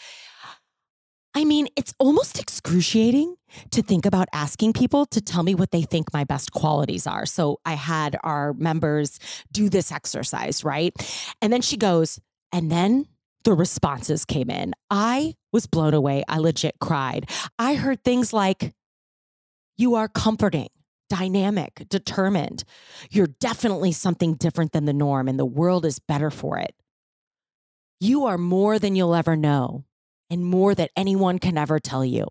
I 1.34 1.44
mean, 1.44 1.68
it's 1.76 1.94
almost 1.98 2.38
excruciating 2.40 3.36
to 3.70 3.82
think 3.82 4.06
about 4.06 4.28
asking 4.32 4.72
people 4.72 5.06
to 5.06 5.20
tell 5.20 5.42
me 5.42 5.54
what 5.54 5.70
they 5.70 5.82
think 5.82 6.12
my 6.12 6.24
best 6.24 6.52
qualities 6.52 7.06
are. 7.06 7.26
So 7.26 7.60
I 7.64 7.74
had 7.74 8.18
our 8.24 8.54
members 8.54 9.20
do 9.52 9.68
this 9.68 9.92
exercise, 9.92 10.64
right? 10.64 10.92
And 11.40 11.52
then 11.52 11.60
she 11.60 11.76
goes, 11.76 12.18
and 12.50 12.72
then 12.72 13.06
the 13.44 13.52
responses 13.52 14.24
came 14.24 14.50
in. 14.50 14.74
I 14.90 15.34
was 15.52 15.66
blown 15.66 15.94
away. 15.94 16.24
I 16.28 16.38
legit 16.38 16.76
cried. 16.80 17.30
I 17.58 17.74
heard 17.74 18.02
things 18.02 18.32
like, 18.32 18.72
you 19.78 19.94
are 19.94 20.08
comforting, 20.08 20.68
dynamic, 21.08 21.86
determined. 21.88 22.64
You're 23.10 23.28
definitely 23.28 23.92
something 23.92 24.34
different 24.34 24.72
than 24.72 24.84
the 24.84 24.92
norm, 24.92 25.28
and 25.28 25.38
the 25.38 25.46
world 25.46 25.86
is 25.86 26.00
better 26.00 26.30
for 26.30 26.58
it. 26.58 26.74
You 28.00 28.26
are 28.26 28.36
more 28.36 28.78
than 28.78 28.96
you'll 28.96 29.14
ever 29.14 29.36
know, 29.36 29.84
and 30.28 30.44
more 30.44 30.74
that 30.74 30.90
anyone 30.96 31.38
can 31.38 31.56
ever 31.56 31.78
tell 31.78 32.04
you. 32.04 32.26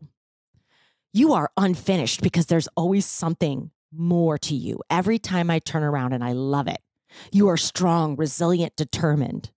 You 1.14 1.34
are 1.34 1.50
unfinished 1.58 2.22
because 2.22 2.46
there's 2.46 2.68
always 2.76 3.06
something 3.06 3.72
more 3.92 4.38
to 4.38 4.54
you 4.54 4.82
every 4.90 5.18
time 5.18 5.50
I 5.50 5.60
turn 5.60 5.84
around, 5.84 6.14
and 6.14 6.24
I 6.24 6.34
love 6.34 6.68
it. 6.68 6.82
You 7.32 7.48
are 7.48 7.58
strong, 7.58 8.18
resilient, 8.18 8.76
determined. 8.76 9.52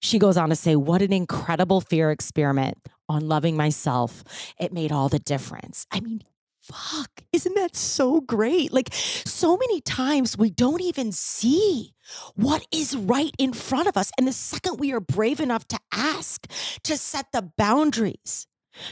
She 0.00 0.18
goes 0.18 0.36
on 0.36 0.50
to 0.50 0.56
say, 0.56 0.76
What 0.76 1.02
an 1.02 1.12
incredible 1.12 1.80
fear 1.80 2.10
experiment 2.10 2.78
on 3.08 3.26
loving 3.26 3.56
myself. 3.56 4.22
It 4.58 4.72
made 4.72 4.92
all 4.92 5.08
the 5.08 5.18
difference. 5.18 5.86
I 5.90 6.00
mean, 6.00 6.22
fuck, 6.64 7.22
isn't 7.32 7.54
that 7.54 7.76
so 7.76 8.20
great? 8.20 8.72
Like, 8.72 8.88
so 8.92 9.56
many 9.56 9.80
times 9.80 10.38
we 10.38 10.50
don't 10.50 10.80
even 10.80 11.12
see 11.12 11.92
what 12.34 12.66
is 12.72 12.96
right 12.96 13.34
in 13.38 13.52
front 13.52 13.88
of 13.88 13.96
us. 13.96 14.10
And 14.18 14.26
the 14.26 14.32
second 14.32 14.78
we 14.78 14.92
are 14.92 15.00
brave 15.00 15.40
enough 15.40 15.66
to 15.68 15.78
ask, 15.92 16.46
to 16.84 16.96
set 16.96 17.26
the 17.32 17.50
boundaries, 17.56 18.46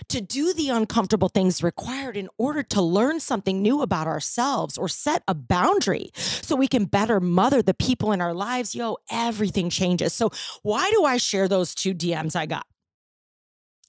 to 0.09 0.21
do 0.21 0.52
the 0.52 0.69
uncomfortable 0.69 1.29
things 1.29 1.62
required 1.62 2.17
in 2.17 2.29
order 2.38 2.62
to 2.62 2.83
learn 2.83 3.21
something 3.21 3.62
new 3.62 3.83
about 3.83 4.07
ourselves 4.07 4.79
or 4.79 4.88
set 4.88 5.23
a 5.26 5.35
boundary 5.35 6.11
so 6.14 6.55
we 6.55 6.69
can 6.69 6.85
better 6.85 7.21
mother 7.21 7.62
the 7.62 7.75
people 7.75 8.12
in 8.12 8.21
our 8.21 8.35
lives, 8.35 8.75
yo, 8.75 8.99
everything 9.11 9.71
changes. 9.71 10.12
So, 10.12 10.31
why 10.62 10.91
do 10.91 11.05
I 11.05 11.17
share 11.17 11.49
those 11.49 11.75
two 11.75 11.95
DMs 11.95 12.37
I 12.37 12.47
got? 12.47 12.67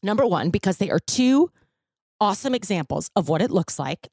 Number 0.01 0.25
one, 0.25 0.49
because 0.49 0.77
they 0.77 0.89
are 0.89 0.99
two 0.99 1.51
awesome 2.23 2.55
examples 2.55 3.11
of 3.17 3.27
what 3.27 3.41
it 3.41 3.51
looks 3.51 3.77
like 3.77 4.07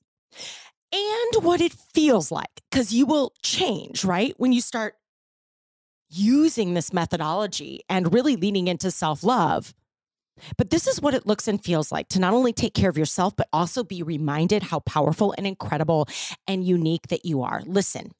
and 0.92 1.44
what 1.44 1.60
it 1.60 1.72
feels 1.94 2.32
like 2.32 2.50
because 2.68 2.92
you 2.92 3.06
will 3.06 3.32
change, 3.40 4.04
right? 4.04 4.34
When 4.36 4.52
you 4.52 4.60
start 4.60 4.94
using 6.10 6.74
this 6.74 6.92
methodology 6.92 7.82
and 7.88 8.12
really 8.12 8.34
leaning 8.34 8.66
into 8.66 8.90
self 8.90 9.22
love. 9.22 9.72
But 10.56 10.70
this 10.70 10.88
is 10.88 11.00
what 11.00 11.14
it 11.14 11.26
looks 11.26 11.46
and 11.46 11.62
feels 11.62 11.92
like 11.92 12.08
to 12.08 12.18
not 12.18 12.32
only 12.32 12.52
take 12.52 12.74
care 12.74 12.90
of 12.90 12.98
yourself, 12.98 13.36
but 13.36 13.48
also 13.52 13.84
be 13.84 14.02
reminded 14.02 14.64
how 14.64 14.80
powerful 14.80 15.32
and 15.38 15.46
incredible 15.46 16.08
and 16.48 16.64
unique 16.64 17.08
that 17.08 17.24
you 17.24 17.42
are. 17.42 17.62
Listen, 17.64 18.10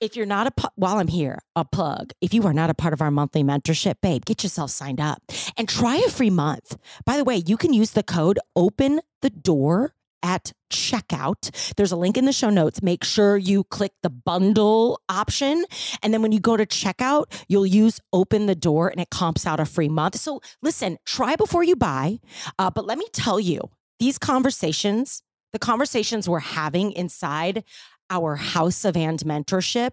if 0.00 0.16
you're 0.16 0.26
not 0.26 0.46
a, 0.46 0.70
while 0.76 0.98
I'm 0.98 1.08
here, 1.08 1.38
a 1.56 1.64
plug, 1.64 2.12
if 2.20 2.34
you 2.34 2.44
are 2.46 2.52
not 2.52 2.70
a 2.70 2.74
part 2.74 2.92
of 2.92 3.00
our 3.02 3.10
monthly 3.10 3.42
mentorship, 3.42 3.94
babe, 4.02 4.24
get 4.24 4.42
yourself 4.42 4.70
signed 4.70 5.00
up 5.00 5.22
and 5.56 5.68
try 5.68 5.96
a 5.96 6.10
free 6.10 6.30
month. 6.30 6.76
By 7.04 7.16
the 7.16 7.24
way, 7.24 7.42
you 7.46 7.56
can 7.56 7.72
use 7.72 7.92
the 7.92 8.02
code 8.02 8.38
open 8.56 9.00
the 9.20 9.30
door 9.30 9.94
at 10.22 10.52
checkout. 10.70 11.74
There's 11.76 11.92
a 11.92 11.96
link 11.96 12.16
in 12.16 12.24
the 12.24 12.32
show 12.32 12.50
notes. 12.50 12.82
Make 12.82 13.04
sure 13.04 13.36
you 13.36 13.64
click 13.64 13.92
the 14.02 14.10
bundle 14.10 15.00
option. 15.08 15.64
And 16.02 16.14
then 16.14 16.22
when 16.22 16.32
you 16.32 16.40
go 16.40 16.56
to 16.56 16.64
checkout, 16.64 17.24
you'll 17.48 17.66
use 17.66 18.00
open 18.12 18.46
the 18.46 18.54
door 18.54 18.88
and 18.88 19.00
it 19.00 19.10
comps 19.10 19.46
out 19.46 19.60
a 19.60 19.64
free 19.64 19.88
month. 19.88 20.16
So 20.16 20.40
listen, 20.62 20.98
try 21.04 21.36
before 21.36 21.64
you 21.64 21.76
buy. 21.76 22.20
Uh, 22.58 22.70
but 22.70 22.86
let 22.86 22.98
me 22.98 23.06
tell 23.12 23.40
you, 23.40 23.60
these 23.98 24.18
conversations, 24.18 25.22
the 25.52 25.58
conversations 25.58 26.28
we're 26.28 26.40
having 26.40 26.92
inside 26.92 27.64
our 28.12 28.36
house 28.36 28.84
of 28.84 28.94
and 28.94 29.18
mentorship 29.20 29.92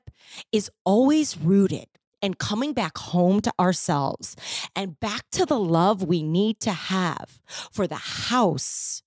is 0.51 0.69
always 0.83 1.37
rooted 1.37 1.87
and 2.21 2.37
coming 2.37 2.73
back 2.73 2.97
home 2.97 3.39
to 3.39 3.53
ourselves 3.57 4.35
and 4.75 4.99
back 4.99 5.23
to 5.31 5.45
the 5.45 5.57
love 5.59 6.03
we 6.03 6.21
need 6.21 6.59
to 6.59 6.71
have 6.71 7.39
for 7.71 7.87
the 7.87 7.95
house 7.95 9.01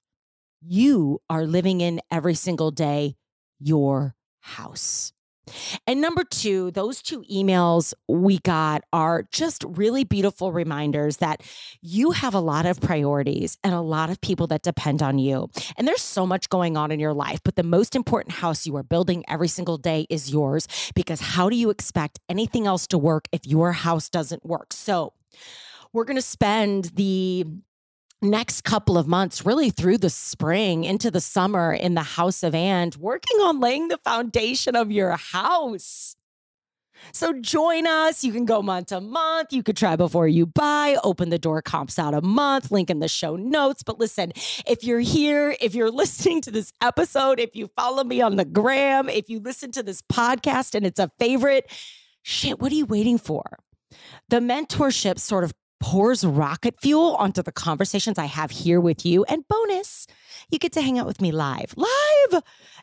you 0.64 1.21
are 1.28 1.45
living 1.45 1.81
in 1.81 2.00
every 2.11 2.35
single 2.35 2.71
day, 2.71 3.16
your 3.59 4.14
house. 4.40 5.12
And 5.87 6.00
number 6.00 6.25
two, 6.25 6.70
those 6.70 7.02
two 7.02 7.22
emails 7.30 7.94
we 8.08 8.38
got 8.38 8.84
are 8.92 9.25
just 9.32 9.64
really 9.66 10.04
beautiful 10.04 10.52
reminders 10.52 11.18
that 11.18 11.42
you 11.80 12.12
have 12.12 12.34
a 12.34 12.40
lot 12.40 12.66
of 12.66 12.80
priorities 12.80 13.58
and 13.64 13.75
a 13.75 13.80
lot 13.80 14.11
of 14.11 14.20
people 14.20 14.46
that 14.49 14.62
depend 14.62 15.02
on 15.02 15.18
you. 15.18 15.50
And 15.76 15.87
there's 15.87 16.02
so 16.02 16.26
much 16.26 16.49
going 16.49 16.76
on 16.76 16.90
in 16.90 17.00
your 17.00 17.14
life, 17.14 17.40
but 17.44 17.56
the 17.56 17.62
most 17.62 17.96
important 17.96 18.37
house 18.37 18.66
you 18.66 18.76
are 18.76 18.82
building 18.82 19.25
every 19.28 19.49
single 19.49 19.78
day 19.78 20.06
is 20.08 20.30
yours 20.30 20.68
because 20.94 21.20
how 21.20 21.49
do 21.49 21.56
you 21.56 21.70
expect 21.70 22.20
anything 22.28 22.66
else 22.66 22.87
to 22.88 22.99
work 22.99 23.26
if 23.32 23.46
your 23.46 23.72
house 23.72 24.08
doesn't 24.08 24.44
work? 24.44 24.72
So, 24.72 25.12
we're 25.92 26.04
going 26.04 26.16
to 26.16 26.22
spend 26.22 26.87
the 26.94 27.44
next 28.23 28.62
couple 28.62 28.97
of 28.97 29.07
months, 29.07 29.45
really 29.45 29.71
through 29.71 29.99
the 29.99 30.11
spring 30.11 30.85
into 30.85 31.11
the 31.11 31.21
summer 31.21 31.73
in 31.73 31.95
the 31.95 32.02
house 32.02 32.43
of 32.43 32.55
and, 32.55 32.95
working 32.97 33.38
on 33.38 33.61
laying 33.61 33.88
the 33.88 33.99
foundation 33.99 34.76
of 34.76 34.91
your 34.91 35.17
house. 35.17 36.17
So 37.12 37.33
join 37.41 37.87
us. 37.87 38.23
You 38.23 38.33
can 38.33 38.45
go 38.45 38.62
month 38.62 38.88
to 38.88 39.00
month. 39.00 39.52
You 39.52 39.62
could 39.62 39.76
try 39.76 39.97
before 39.97 40.29
you 40.29 40.47
buy. 40.47 40.97
Open 41.02 41.31
the 41.31 41.38
door 41.38 41.61
comps 41.61 41.99
out 41.99 42.14
a 42.14 42.21
month. 42.21 42.71
Link 42.71 42.91
in 42.91 43.00
the 43.00 43.09
show 43.09 43.35
notes. 43.35 43.83
But 43.83 43.99
listen, 43.99 44.33
if 44.67 44.85
you're 44.85 45.00
here, 45.00 45.57
if 45.61 45.75
you're 45.75 45.91
listening 46.02 46.41
to 46.43 46.50
this 46.50 46.73
episode, 46.81 47.41
if 47.41 47.57
you 47.57 47.69
follow 47.76 48.05
me 48.05 48.21
on 48.21 48.37
the 48.37 48.45
gram, 48.45 49.09
if 49.09 49.29
you 49.29 49.41
listen 49.41 49.73
to 49.73 49.83
this 49.83 50.00
podcast 50.02 50.75
and 50.75 50.87
it's 50.87 51.00
a 51.00 51.11
favorite, 51.19 51.71
shit, 52.23 52.61
what 52.61 52.71
are 52.71 52.76
you 52.76 52.87
waiting 52.87 53.19
for? 53.19 53.59
The 54.29 54.38
mentorship 54.38 55.19
sort 55.19 55.45
of 55.45 55.52
pours 55.82 56.24
rocket 56.24 56.80
fuel 56.80 57.16
onto 57.16 57.42
the 57.42 57.52
conversations 57.52 58.16
I 58.16 58.26
have 58.26 58.52
here 58.52 58.80
with 58.80 59.04
you. 59.04 59.24
And 59.24 59.46
bonus, 59.48 60.06
you 60.50 60.58
get 60.58 60.72
to 60.72 60.80
hang 60.80 60.98
out 60.98 61.06
with 61.06 61.20
me 61.20 61.32
live. 61.32 61.74
Live 61.76 62.42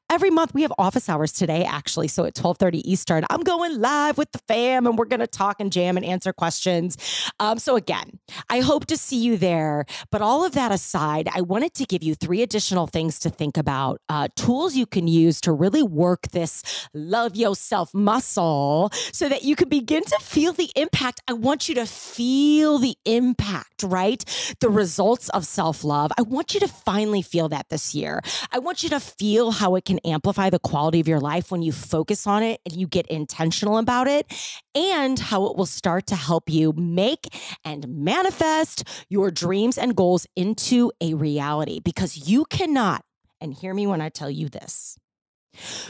every 0.10 0.30
month. 0.30 0.54
We 0.54 0.64
have 0.64 0.74
office 0.78 1.10
hours 1.10 1.32
today, 1.32 1.64
actually. 1.64 2.08
So 2.08 2.26
at 2.26 2.36
12:30 2.36 2.80
Eastern, 2.90 3.26
I'm 3.30 3.42
going 3.42 3.80
live 3.80 4.18
with 4.18 4.32
the 4.32 4.40
fam 4.48 4.88
and 4.88 4.98
we're 4.98 5.06
gonna 5.06 5.28
talk 5.28 5.60
and 5.60 5.72
jam 5.72 5.98
and 5.98 6.06
answer 6.06 6.34
questions. 6.34 6.98
Um, 7.40 7.60
so 7.60 7.76
again, 7.76 8.20
I 8.50 8.62
hope 8.62 8.86
to 8.88 8.98
see 8.98 9.18
you 9.18 9.38
there. 9.38 9.86
But 10.12 10.22
all 10.22 10.44
of 10.44 10.54
that 10.54 10.72
aside, 10.72 11.30
I 11.34 11.42
wanted 11.42 11.74
to 11.76 11.86
give 11.86 12.04
you 12.04 12.16
three 12.16 12.42
additional 12.42 12.88
things 12.88 13.20
to 13.20 13.30
think 13.30 13.58
about, 13.58 14.02
uh, 14.10 14.28
tools 14.36 14.76
you 14.76 14.86
can 14.86 15.08
use 15.08 15.42
to 15.42 15.52
really 15.52 15.84
work 15.84 16.30
this 16.32 16.64
love 16.94 17.36
yourself 17.36 17.94
muscle 17.94 18.90
so 19.12 19.30
that 19.30 19.44
you 19.44 19.56
can 19.56 19.70
begin 19.70 20.04
to 20.04 20.18
feel 20.22 20.54
the 20.54 20.72
impact. 20.76 21.22
I 21.28 21.34
want 21.34 21.70
you 21.70 21.76
to 21.76 21.86
feel 21.86 22.78
the 22.80 22.96
impact, 23.06 23.84
right? 23.84 24.24
The 24.60 24.70
results 24.70 25.30
of 25.30 25.46
self 25.46 25.84
love. 25.84 26.12
I 26.18 26.22
want 26.24 26.54
you 26.54 26.60
to 26.62 26.68
finally 26.68 27.22
feel 27.22 27.50
that 27.50 27.70
this 27.70 27.94
year. 27.94 28.22
I 28.52 28.60
want 28.60 28.84
you 28.84 28.90
to 28.90 29.00
feel 29.00 29.52
how 29.52 29.76
it 29.76 29.86
can 30.00 30.12
amplify 30.12 30.50
the 30.50 30.60
quality 30.60 31.00
of 31.00 31.08
your 31.08 31.20
life 31.20 31.52
when 31.52 31.62
you 31.62 31.72
focus 31.72 32.28
on 32.28 32.44
it 32.44 32.60
and 32.66 32.76
you 32.76 32.88
get 32.88 33.08
intentional 33.08 33.78
about 33.78 34.08
it, 34.08 34.32
and 34.76 35.20
how 35.20 35.46
it 35.46 35.58
will 35.58 35.66
start 35.66 36.08
to 36.08 36.16
help 36.16 36.50
you 36.50 36.74
make 36.74 37.28
and 37.64 37.88
manifest 37.88 38.84
your 39.10 39.32
dreams 39.32 39.78
and 39.78 39.96
goals 39.96 40.28
into 40.36 40.92
a 41.02 41.14
reality. 41.14 41.80
Because 41.80 42.30
you 42.30 42.46
cannot, 42.46 43.04
and 43.42 43.54
hear 43.54 43.74
me 43.74 43.88
when 43.88 44.02
I 44.02 44.10
tell 44.10 44.30
you 44.30 44.50
this, 44.50 44.98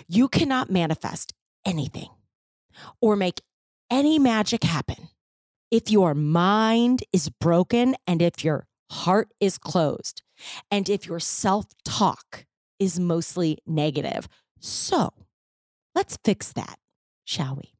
you 0.07 0.27
cannot 0.27 0.69
manifest 0.69 1.33
anything 1.65 2.09
or 3.01 3.15
make 3.15 3.41
any 3.91 4.19
magic 4.19 4.63
happen 4.63 5.09
if 5.71 5.91
your 5.91 6.13
mind 6.13 7.03
is 7.11 7.29
broken 7.29 7.95
and 8.07 8.21
if 8.21 8.43
your 8.43 8.65
heart 8.91 9.29
is 9.39 9.57
closed 9.57 10.23
and 10.71 10.89
if 10.89 11.05
your 11.05 11.19
self 11.19 11.65
talk 11.83 12.45
is 12.79 12.99
mostly 12.99 13.59
negative. 13.67 14.27
So 14.59 15.13
let's 15.95 16.17
fix 16.23 16.53
that, 16.53 16.79
shall 17.25 17.55
we? 17.55 17.73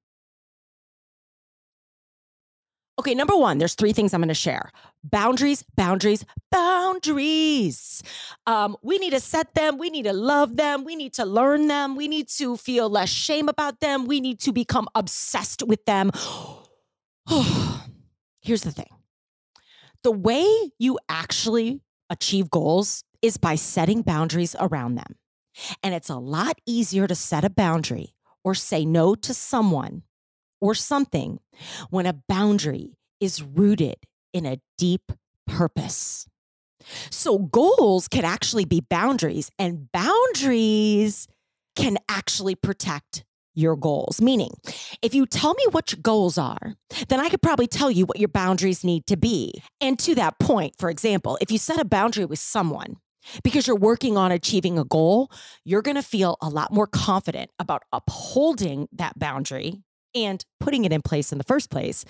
Okay, 2.99 3.15
number 3.15 3.35
one, 3.35 3.59
there's 3.59 3.75
three 3.75 3.93
things 3.93 4.13
I'm 4.13 4.19
going 4.19 4.27
to 4.27 4.33
share 4.33 4.71
boundaries, 5.05 5.63
boundaries, 5.77 6.25
boundaries. 6.51 8.03
Um, 8.45 8.75
we 8.81 8.97
need 8.97 9.11
to 9.11 9.21
set 9.21 9.53
them. 9.53 9.77
We 9.77 9.89
need 9.89 10.03
to 10.03 10.11
love 10.11 10.57
them. 10.57 10.83
We 10.83 10.97
need 10.97 11.13
to 11.13 11.23
learn 11.23 11.67
them. 11.67 11.95
We 11.95 12.09
need 12.09 12.27
to 12.31 12.57
feel 12.57 12.89
less 12.89 13.07
shame 13.07 13.47
about 13.47 13.79
them. 13.79 14.05
We 14.05 14.19
need 14.19 14.41
to 14.41 14.51
become 14.51 14.89
obsessed 14.95 15.63
with 15.63 15.85
them. 15.85 16.11
Here's 18.41 18.63
the 18.63 18.71
thing 18.71 18.89
the 20.03 20.11
way 20.11 20.71
you 20.77 20.99
actually 21.07 21.79
achieve 22.09 22.49
goals 22.49 23.05
is 23.21 23.37
by 23.37 23.55
setting 23.55 24.01
boundaries 24.01 24.55
around 24.59 24.95
them. 24.95 25.15
And 25.83 25.93
it's 25.93 26.09
a 26.09 26.17
lot 26.17 26.57
easier 26.65 27.07
to 27.07 27.15
set 27.15 27.43
a 27.43 27.49
boundary 27.49 28.13
or 28.43 28.55
say 28.55 28.85
no 28.85 29.15
to 29.15 29.33
someone 29.33 30.03
or 30.61 30.75
something 30.75 31.39
when 31.89 32.05
a 32.05 32.21
boundary 32.27 32.97
is 33.19 33.41
rooted 33.41 33.97
in 34.33 34.45
a 34.45 34.61
deep 34.77 35.11
purpose. 35.47 36.27
So, 37.09 37.37
goals 37.37 38.07
can 38.07 38.23
actually 38.23 38.63
be 38.63 38.79
boundaries, 38.79 39.51
and 39.59 39.91
boundaries 39.91 41.27
can 41.75 41.97
actually 42.07 42.55
protect 42.55 43.25
your 43.53 43.75
goals. 43.75 44.21
Meaning, 44.21 44.51
if 45.01 45.13
you 45.13 45.25
tell 45.25 45.53
me 45.55 45.65
what 45.71 45.91
your 45.91 45.99
goals 46.01 46.37
are, 46.37 46.75
then 47.09 47.19
I 47.19 47.29
could 47.29 47.41
probably 47.41 47.67
tell 47.67 47.91
you 47.91 48.05
what 48.05 48.19
your 48.19 48.29
boundaries 48.29 48.83
need 48.83 49.05
to 49.07 49.17
be. 49.17 49.61
And 49.81 49.99
to 49.99 50.15
that 50.15 50.39
point, 50.39 50.75
for 50.79 50.89
example, 50.89 51.37
if 51.41 51.51
you 51.51 51.57
set 51.57 51.79
a 51.79 51.85
boundary 51.85 52.25
with 52.25 52.39
someone, 52.39 52.97
because 53.43 53.67
you're 53.67 53.75
working 53.75 54.17
on 54.17 54.31
achieving 54.31 54.77
a 54.77 54.83
goal, 54.83 55.31
you're 55.63 55.81
going 55.81 55.95
to 55.95 56.03
feel 56.03 56.37
a 56.41 56.49
lot 56.49 56.71
more 56.71 56.87
confident 56.87 57.51
about 57.59 57.83
upholding 57.91 58.87
that 58.91 59.17
boundary 59.17 59.81
and 60.15 60.43
putting 60.59 60.85
it 60.85 60.93
in 60.93 61.01
place 61.01 61.31
in 61.31 61.37
the 61.37 61.43
first 61.43 61.69
place. 61.69 62.05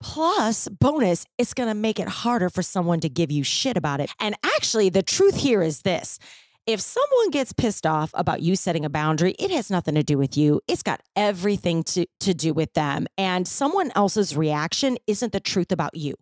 Plus, 0.00 0.68
bonus, 0.68 1.24
it's 1.38 1.54
going 1.54 1.68
to 1.68 1.74
make 1.74 1.98
it 1.98 2.08
harder 2.08 2.50
for 2.50 2.62
someone 2.62 3.00
to 3.00 3.08
give 3.08 3.30
you 3.30 3.42
shit 3.42 3.76
about 3.76 4.00
it. 4.00 4.10
And 4.20 4.36
actually, 4.44 4.90
the 4.90 5.02
truth 5.02 5.36
here 5.36 5.62
is 5.62 5.82
this 5.82 6.18
if 6.66 6.80
someone 6.80 7.30
gets 7.30 7.52
pissed 7.52 7.86
off 7.86 8.10
about 8.14 8.40
you 8.40 8.56
setting 8.56 8.84
a 8.86 8.90
boundary, 8.90 9.32
it 9.38 9.50
has 9.50 9.70
nothing 9.70 9.94
to 9.96 10.02
do 10.02 10.16
with 10.16 10.36
you. 10.36 10.62
It's 10.66 10.82
got 10.82 11.02
everything 11.14 11.82
to, 11.84 12.06
to 12.20 12.32
do 12.32 12.54
with 12.54 12.72
them. 12.72 13.06
And 13.18 13.46
someone 13.46 13.92
else's 13.94 14.34
reaction 14.34 14.96
isn't 15.06 15.32
the 15.32 15.40
truth 15.40 15.70
about 15.72 15.94
you. 15.94 16.14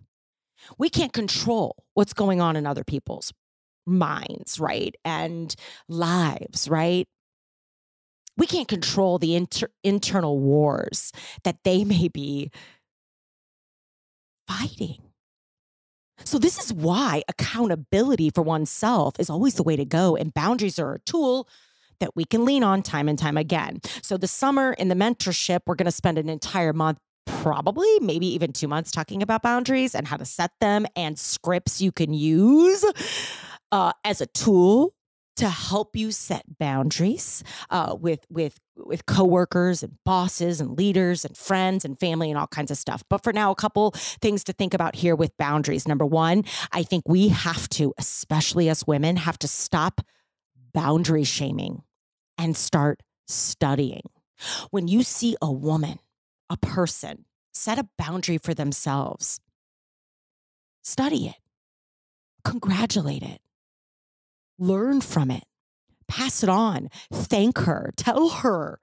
We 0.78 0.88
can't 0.88 1.12
control 1.12 1.76
what's 1.94 2.12
going 2.12 2.40
on 2.40 2.56
in 2.56 2.66
other 2.66 2.84
people's 2.84 3.32
minds, 3.86 4.60
right? 4.60 4.94
And 5.04 5.54
lives, 5.88 6.68
right? 6.68 7.06
We 8.36 8.46
can't 8.46 8.68
control 8.68 9.18
the 9.18 9.36
inter- 9.36 9.70
internal 9.84 10.38
wars 10.38 11.12
that 11.44 11.58
they 11.64 11.84
may 11.84 12.08
be 12.08 12.50
fighting. 14.48 14.98
So, 16.24 16.38
this 16.38 16.58
is 16.62 16.72
why 16.72 17.22
accountability 17.28 18.30
for 18.30 18.42
oneself 18.42 19.18
is 19.18 19.28
always 19.28 19.54
the 19.54 19.62
way 19.62 19.76
to 19.76 19.84
go, 19.84 20.14
and 20.14 20.32
boundaries 20.32 20.78
are 20.78 20.94
a 20.94 21.00
tool 21.00 21.48
that 22.00 22.14
we 22.14 22.24
can 22.24 22.44
lean 22.44 22.62
on 22.62 22.82
time 22.82 23.08
and 23.08 23.18
time 23.18 23.36
again. 23.36 23.80
So, 24.02 24.16
the 24.16 24.28
summer 24.28 24.72
in 24.74 24.88
the 24.88 24.94
mentorship, 24.94 25.60
we're 25.66 25.74
going 25.74 25.86
to 25.86 25.92
spend 25.92 26.18
an 26.18 26.28
entire 26.28 26.72
month 26.72 26.98
probably 27.26 27.98
maybe 28.00 28.26
even 28.26 28.52
two 28.52 28.68
months 28.68 28.90
talking 28.90 29.22
about 29.22 29.42
boundaries 29.42 29.94
and 29.94 30.06
how 30.06 30.16
to 30.16 30.24
set 30.24 30.52
them 30.60 30.86
and 30.96 31.18
scripts 31.18 31.80
you 31.80 31.92
can 31.92 32.12
use 32.12 32.84
uh, 33.72 33.92
as 34.04 34.20
a 34.20 34.26
tool 34.26 34.94
to 35.36 35.48
help 35.48 35.96
you 35.96 36.12
set 36.12 36.44
boundaries 36.58 37.42
uh, 37.70 37.96
with 37.98 38.20
with 38.28 38.58
with 38.76 39.06
coworkers 39.06 39.82
and 39.82 39.96
bosses 40.04 40.60
and 40.60 40.76
leaders 40.76 41.24
and 41.24 41.36
friends 41.36 41.84
and 41.84 41.98
family 41.98 42.30
and 42.30 42.38
all 42.38 42.46
kinds 42.46 42.70
of 42.70 42.76
stuff. 42.76 43.02
But 43.08 43.24
for 43.24 43.32
now, 43.32 43.50
a 43.50 43.54
couple 43.54 43.92
things 43.92 44.44
to 44.44 44.52
think 44.52 44.74
about 44.74 44.94
here 44.94 45.16
with 45.16 45.36
boundaries. 45.38 45.88
Number 45.88 46.06
one, 46.06 46.44
I 46.70 46.82
think 46.82 47.08
we 47.08 47.28
have 47.28 47.68
to, 47.70 47.94
especially 47.98 48.68
as 48.68 48.86
women, 48.86 49.16
have 49.16 49.38
to 49.38 49.48
stop 49.48 50.02
boundary 50.74 51.24
shaming 51.24 51.82
and 52.36 52.56
start 52.56 53.02
studying. 53.26 54.02
When 54.70 54.86
you 54.88 55.02
see 55.02 55.36
a 55.40 55.50
woman, 55.50 55.98
a 56.50 56.56
person 56.56 57.24
set 57.54 57.78
a 57.78 57.88
boundary 57.96 58.38
for 58.38 58.54
themselves, 58.54 59.40
study 60.82 61.28
it, 61.28 61.36
congratulate 62.44 63.22
it 63.22 63.40
learn 64.62 65.00
from 65.00 65.30
it, 65.30 65.44
pass 66.08 66.42
it 66.42 66.48
on, 66.48 66.88
thank 67.12 67.58
her, 67.58 67.92
tell 67.96 68.28
her 68.28 68.80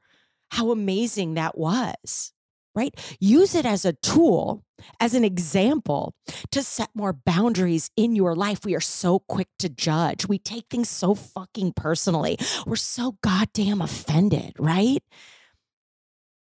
how 0.52 0.72
amazing 0.72 1.36
that 1.36 1.58
was, 1.58 2.34
right? 2.76 2.94
Use 3.20 3.56
it 3.56 3.66
as 3.66 3.86
a 3.86 3.94
tool, 3.94 4.64
as 5.00 5.14
an 5.14 5.24
example 5.24 6.14
to 6.52 6.62
set 6.64 6.90
more 6.94 7.14
boundaries 7.14 7.92
in 7.96 8.16
your 8.16 8.36
life. 8.36 8.66
We 8.66 8.76
are 8.76 8.82
so 8.82 9.20
quick 9.20 9.48
to 9.60 9.70
judge. 9.70 10.28
We 10.28 10.40
take 10.40 10.66
things 10.70 10.90
so 10.90 11.16
fucking 11.16 11.74
personally. 11.74 12.38
We're 12.66 12.76
so 12.76 13.18
goddamn 13.22 13.82
offended, 13.82 14.54
right? 14.60 15.04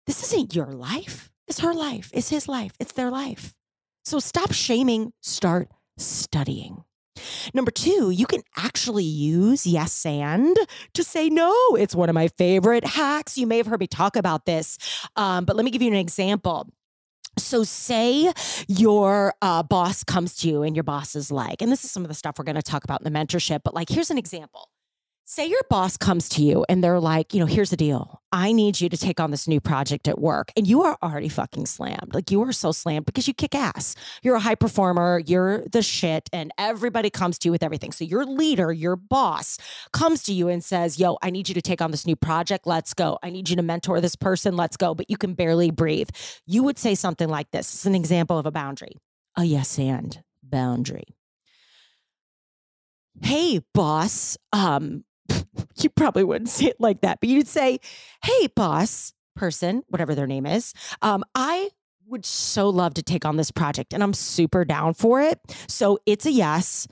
This 0.06 0.22
isn't 0.24 0.54
your 0.54 0.72
life. 0.72 1.30
It's 1.46 1.60
her 1.60 1.74
life. 1.74 2.10
It's 2.12 2.28
his 2.28 2.48
life. 2.48 2.72
It's 2.80 2.92
their 2.92 3.10
life. 3.10 3.54
So 4.04 4.18
stop 4.18 4.52
shaming, 4.52 5.12
start 5.20 5.68
studying. 5.96 6.84
Number 7.54 7.70
two, 7.70 8.10
you 8.10 8.26
can 8.26 8.42
actually 8.56 9.04
use 9.04 9.66
yes 9.66 10.04
and 10.06 10.56
to 10.94 11.04
say 11.04 11.28
no. 11.28 11.52
It's 11.76 11.94
one 11.94 12.08
of 12.08 12.14
my 12.14 12.28
favorite 12.28 12.84
hacks. 12.84 13.36
You 13.36 13.46
may 13.46 13.58
have 13.58 13.66
heard 13.66 13.80
me 13.80 13.86
talk 13.86 14.16
about 14.16 14.46
this, 14.46 14.78
um, 15.16 15.44
but 15.44 15.56
let 15.56 15.64
me 15.64 15.70
give 15.70 15.82
you 15.82 15.88
an 15.88 15.96
example. 15.96 16.68
So, 17.38 17.64
say 17.64 18.30
your 18.68 19.32
uh, 19.40 19.62
boss 19.62 20.04
comes 20.04 20.36
to 20.38 20.48
you 20.48 20.62
and 20.62 20.76
your 20.76 20.82
boss 20.82 21.16
is 21.16 21.30
like, 21.30 21.62
and 21.62 21.72
this 21.72 21.82
is 21.82 21.90
some 21.90 22.02
of 22.02 22.08
the 22.08 22.14
stuff 22.14 22.34
we're 22.38 22.44
going 22.44 22.56
to 22.56 22.62
talk 22.62 22.84
about 22.84 23.00
in 23.02 23.10
the 23.10 23.18
mentorship, 23.18 23.60
but 23.64 23.72
like, 23.72 23.88
here's 23.88 24.10
an 24.10 24.18
example. 24.18 24.68
Say 25.24 25.46
your 25.46 25.62
boss 25.70 25.96
comes 25.96 26.28
to 26.30 26.42
you 26.42 26.66
and 26.68 26.82
they're 26.82 27.00
like, 27.00 27.32
you 27.32 27.40
know, 27.40 27.46
here's 27.46 27.70
the 27.70 27.76
deal. 27.76 28.20
I 28.32 28.50
need 28.52 28.80
you 28.80 28.88
to 28.88 28.96
take 28.96 29.20
on 29.20 29.30
this 29.30 29.46
new 29.46 29.60
project 29.60 30.08
at 30.08 30.18
work. 30.18 30.52
And 30.56 30.66
you 30.66 30.82
are 30.82 30.98
already 31.02 31.28
fucking 31.28 31.66
slammed. 31.66 32.12
Like 32.12 32.30
you 32.30 32.42
are 32.42 32.52
so 32.52 32.72
slammed 32.72 33.06
because 33.06 33.28
you 33.28 33.32
kick 33.32 33.54
ass. 33.54 33.94
You're 34.22 34.34
a 34.34 34.40
high 34.40 34.56
performer. 34.56 35.22
You're 35.24 35.64
the 35.68 35.80
shit. 35.80 36.28
And 36.32 36.52
everybody 36.58 37.08
comes 37.08 37.38
to 37.38 37.48
you 37.48 37.52
with 37.52 37.62
everything. 37.62 37.92
So 37.92 38.04
your 38.04 38.26
leader, 38.26 38.72
your 38.72 38.96
boss 38.96 39.58
comes 39.92 40.22
to 40.24 40.32
you 40.32 40.48
and 40.48 40.62
says, 40.62 40.98
yo, 40.98 41.18
I 41.22 41.30
need 41.30 41.48
you 41.48 41.54
to 41.54 41.62
take 41.62 41.80
on 41.80 41.92
this 41.92 42.06
new 42.06 42.16
project. 42.16 42.66
Let's 42.66 42.92
go. 42.92 43.18
I 43.22 43.30
need 43.30 43.48
you 43.48 43.56
to 43.56 43.62
mentor 43.62 44.00
this 44.00 44.16
person. 44.16 44.56
Let's 44.56 44.76
go. 44.76 44.94
But 44.94 45.08
you 45.08 45.16
can 45.16 45.34
barely 45.34 45.70
breathe. 45.70 46.10
You 46.46 46.64
would 46.64 46.78
say 46.78 46.94
something 46.94 47.28
like 47.28 47.50
this. 47.52 47.72
It's 47.72 47.86
an 47.86 47.94
example 47.94 48.38
of 48.38 48.46
a 48.46 48.50
boundary, 48.50 48.96
a 49.36 49.44
yes 49.44 49.78
and 49.78 50.20
boundary. 50.42 51.14
Hey, 53.22 53.60
boss. 53.72 54.36
Um, 54.52 55.04
you 55.76 55.90
probably 55.90 56.24
wouldn't 56.24 56.48
say 56.48 56.66
it 56.66 56.80
like 56.80 57.00
that, 57.02 57.20
but 57.20 57.28
you'd 57.28 57.48
say, 57.48 57.78
Hey, 58.24 58.48
boss 58.48 59.12
person, 59.34 59.82
whatever 59.88 60.14
their 60.14 60.26
name 60.26 60.46
is, 60.46 60.74
um, 61.00 61.24
I 61.34 61.70
would 62.06 62.24
so 62.24 62.68
love 62.68 62.94
to 62.94 63.02
take 63.02 63.24
on 63.24 63.36
this 63.36 63.50
project 63.50 63.94
and 63.94 64.02
I'm 64.02 64.14
super 64.14 64.64
down 64.64 64.94
for 64.94 65.22
it. 65.22 65.38
So 65.68 65.98
it's 66.06 66.26
a 66.26 66.32
yes. 66.32 66.86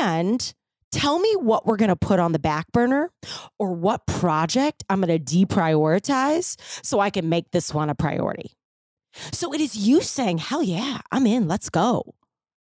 And 0.00 0.54
tell 0.92 1.18
me 1.18 1.36
what 1.36 1.66
we're 1.66 1.76
going 1.76 1.90
to 1.90 1.96
put 1.96 2.18
on 2.18 2.32
the 2.32 2.38
back 2.38 2.72
burner 2.72 3.10
or 3.58 3.72
what 3.72 4.06
project 4.06 4.84
I'm 4.88 5.00
going 5.02 5.22
to 5.22 5.46
deprioritize 5.46 6.56
so 6.84 7.00
I 7.00 7.10
can 7.10 7.28
make 7.28 7.50
this 7.50 7.74
one 7.74 7.90
a 7.90 7.94
priority. 7.94 8.52
So 9.32 9.52
it 9.52 9.60
is 9.60 9.76
you 9.76 10.00
saying, 10.02 10.38
hell 10.38 10.62
yeah, 10.62 11.00
I'm 11.10 11.26
in, 11.26 11.48
let's 11.48 11.68
go. 11.68 12.14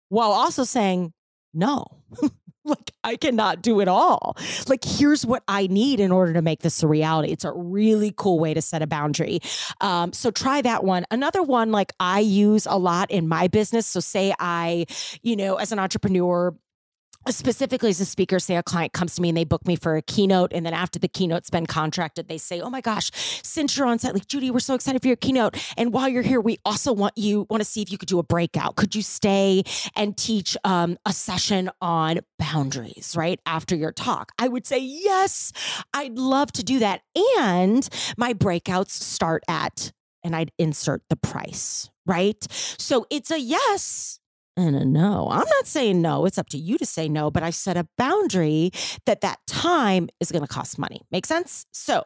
While 0.09 0.31
also 0.31 0.63
saying, 0.63 1.13
no, 1.53 1.85
like 2.65 2.91
I 3.03 3.15
cannot 3.15 3.61
do 3.61 3.79
it 3.79 3.87
all. 3.87 4.37
Like 4.67 4.83
here's 4.83 5.25
what 5.25 5.43
I 5.47 5.67
need 5.67 5.99
in 5.99 6.11
order 6.11 6.33
to 6.33 6.41
make 6.41 6.61
this 6.61 6.83
a 6.83 6.87
reality. 6.87 7.31
It's 7.31 7.45
a 7.45 7.51
really 7.51 8.13
cool 8.15 8.39
way 8.39 8.53
to 8.53 8.61
set 8.61 8.81
a 8.81 8.87
boundary. 8.87 9.39
Um, 9.79 10.13
so 10.13 10.31
try 10.31 10.61
that 10.61 10.83
one. 10.83 11.05
Another 11.09 11.41
one 11.41 11.71
like 11.71 11.93
I 11.99 12.19
use 12.19 12.67
a 12.69 12.77
lot 12.77 13.09
in 13.11 13.27
my 13.27 13.47
business. 13.47 13.87
So 13.87 13.99
say 13.99 14.33
I, 14.39 14.85
you 15.21 15.35
know, 15.35 15.55
as 15.55 15.71
an 15.71 15.79
entrepreneur, 15.79 16.55
specifically 17.29 17.89
as 17.89 17.99
a 17.99 18.05
speaker, 18.05 18.39
say 18.39 18.55
a 18.55 18.63
client 18.63 18.93
comes 18.93 19.15
to 19.15 19.21
me 19.21 19.29
and 19.29 19.37
they 19.37 19.43
book 19.43 19.65
me 19.67 19.75
for 19.75 19.95
a 19.95 20.01
keynote. 20.01 20.51
And 20.53 20.65
then 20.65 20.73
after 20.73 20.99
the 20.99 21.07
keynote's 21.07 21.49
been 21.49 21.65
contracted, 21.65 22.27
they 22.27 22.37
say, 22.37 22.61
Oh 22.61 22.69
my 22.69 22.81
gosh, 22.81 23.11
since 23.43 23.77
you're 23.77 23.87
on 23.87 23.99
set, 23.99 24.13
like 24.13 24.27
Judi, 24.27 24.51
we're 24.51 24.59
so 24.59 24.73
excited 24.73 25.01
for 25.01 25.07
your 25.07 25.17
keynote. 25.17 25.57
And 25.77 25.93
while 25.93 26.09
you're 26.09 26.23
here, 26.23 26.41
we 26.41 26.57
also 26.65 26.93
want 26.93 27.17
you, 27.17 27.45
want 27.49 27.61
to 27.61 27.65
see 27.65 27.81
if 27.81 27.91
you 27.91 27.97
could 27.97 28.09
do 28.09 28.19
a 28.19 28.23
breakout. 28.23 28.75
Could 28.75 28.95
you 28.95 29.01
stay 29.01 29.63
and 29.95 30.17
teach 30.17 30.57
um, 30.63 30.97
a 31.05 31.13
session 31.13 31.69
on 31.81 32.19
boundaries, 32.39 33.13
right? 33.15 33.39
After 33.45 33.75
your 33.75 33.91
talk? 33.91 34.31
I 34.39 34.47
would 34.47 34.65
say, 34.65 34.79
Yes, 34.79 35.51
I'd 35.93 36.17
love 36.17 36.51
to 36.53 36.63
do 36.63 36.79
that. 36.79 37.01
And 37.37 37.87
my 38.17 38.33
breakouts 38.33 38.91
start 38.91 39.43
at, 39.47 39.91
and 40.23 40.35
I'd 40.35 40.51
insert 40.57 41.03
the 41.09 41.15
price, 41.15 41.89
right? 42.05 42.45
So 42.51 43.05
it's 43.09 43.31
a 43.31 43.39
yes 43.39 44.20
and 44.57 44.75
a 44.75 44.85
no. 44.85 45.27
I'm 45.31 45.47
not 45.47 45.67
saying 45.67 46.01
no. 46.01 46.25
It's 46.25 46.37
up 46.37 46.49
to 46.49 46.57
you 46.57 46.77
to 46.77 46.85
say 46.85 47.07
no, 47.07 47.31
but 47.31 47.43
I 47.43 47.49
set 47.49 47.77
a 47.77 47.87
boundary 47.97 48.71
that 49.05 49.21
that 49.21 49.39
time 49.47 50.09
is 50.19 50.31
going 50.31 50.43
to 50.43 50.47
cost 50.47 50.77
money. 50.77 51.01
Make 51.11 51.25
sense? 51.25 51.65
So 51.71 52.03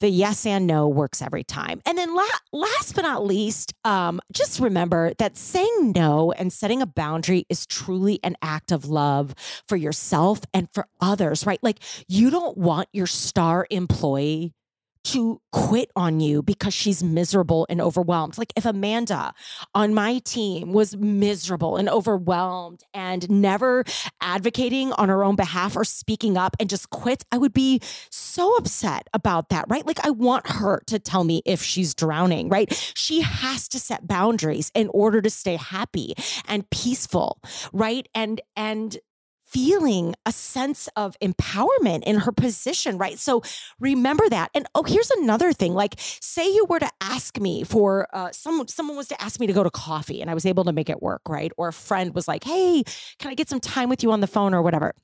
the 0.00 0.08
yes 0.08 0.46
and 0.46 0.66
no 0.66 0.88
works 0.88 1.20
every 1.20 1.44
time. 1.44 1.80
And 1.84 1.98
then 1.98 2.14
la- 2.14 2.24
last 2.52 2.94
but 2.94 3.02
not 3.02 3.24
least, 3.24 3.74
um, 3.84 4.20
just 4.32 4.60
remember 4.60 5.12
that 5.18 5.36
saying 5.36 5.92
no 5.94 6.32
and 6.32 6.52
setting 6.52 6.82
a 6.82 6.86
boundary 6.86 7.46
is 7.48 7.66
truly 7.66 8.20
an 8.22 8.36
act 8.42 8.70
of 8.70 8.84
love 8.86 9.34
for 9.66 9.76
yourself 9.76 10.40
and 10.54 10.68
for 10.72 10.86
others, 11.00 11.46
right? 11.46 11.58
Like 11.62 11.80
you 12.06 12.30
don't 12.30 12.56
want 12.56 12.88
your 12.92 13.06
star 13.06 13.66
employee 13.70 14.54
to 15.04 15.40
quit 15.52 15.90
on 15.96 16.20
you 16.20 16.42
because 16.42 16.74
she's 16.74 17.02
miserable 17.02 17.66
and 17.68 17.80
overwhelmed. 17.80 18.38
Like 18.38 18.52
if 18.56 18.64
Amanda 18.66 19.32
on 19.74 19.94
my 19.94 20.18
team 20.18 20.72
was 20.72 20.96
miserable 20.96 21.76
and 21.76 21.88
overwhelmed 21.88 22.82
and 22.94 23.28
never 23.30 23.84
advocating 24.20 24.92
on 24.92 25.08
her 25.08 25.24
own 25.24 25.36
behalf 25.36 25.76
or 25.76 25.84
speaking 25.84 26.36
up 26.36 26.56
and 26.60 26.68
just 26.68 26.90
quits, 26.90 27.24
I 27.32 27.38
would 27.38 27.52
be 27.52 27.80
so 28.10 28.54
upset 28.56 29.08
about 29.14 29.48
that, 29.50 29.66
right? 29.68 29.86
Like 29.86 30.04
I 30.04 30.10
want 30.10 30.48
her 30.48 30.82
to 30.86 30.98
tell 30.98 31.24
me 31.24 31.42
if 31.44 31.62
she's 31.62 31.94
drowning, 31.94 32.48
right? 32.48 32.72
She 32.94 33.20
has 33.20 33.68
to 33.68 33.78
set 33.78 34.06
boundaries 34.06 34.70
in 34.74 34.88
order 34.92 35.20
to 35.22 35.30
stay 35.30 35.56
happy 35.56 36.14
and 36.46 36.68
peaceful, 36.70 37.40
right? 37.72 38.08
And 38.14 38.40
and 38.56 38.96
feeling 39.48 40.14
a 40.26 40.32
sense 40.32 40.88
of 40.96 41.16
empowerment 41.20 42.02
in 42.04 42.16
her 42.16 42.32
position, 42.32 42.98
right? 42.98 43.18
So 43.18 43.42
remember 43.80 44.28
that. 44.28 44.50
And 44.54 44.66
oh, 44.74 44.82
here's 44.82 45.10
another 45.10 45.52
thing. 45.52 45.74
Like, 45.74 45.94
say 45.98 46.46
you 46.46 46.66
were 46.68 46.78
to 46.80 46.90
ask 47.00 47.38
me 47.40 47.64
for 47.64 48.06
uh, 48.12 48.30
someone, 48.32 48.68
someone 48.68 48.96
was 48.96 49.08
to 49.08 49.22
ask 49.22 49.40
me 49.40 49.46
to 49.46 49.52
go 49.52 49.62
to 49.62 49.70
coffee, 49.70 50.20
and 50.20 50.30
I 50.30 50.34
was 50.34 50.46
able 50.46 50.64
to 50.64 50.72
make 50.72 50.90
it 50.90 51.02
work, 51.02 51.22
right? 51.28 51.52
Or 51.56 51.68
a 51.68 51.72
friend 51.72 52.14
was 52.14 52.28
like, 52.28 52.44
"Hey, 52.44 52.84
can 53.18 53.30
I 53.30 53.34
get 53.34 53.48
some 53.48 53.60
time 53.60 53.88
with 53.88 54.02
you 54.02 54.12
on 54.12 54.20
the 54.20 54.26
phone 54.26 54.54
or 54.54 54.62
whatever?" 54.62 54.94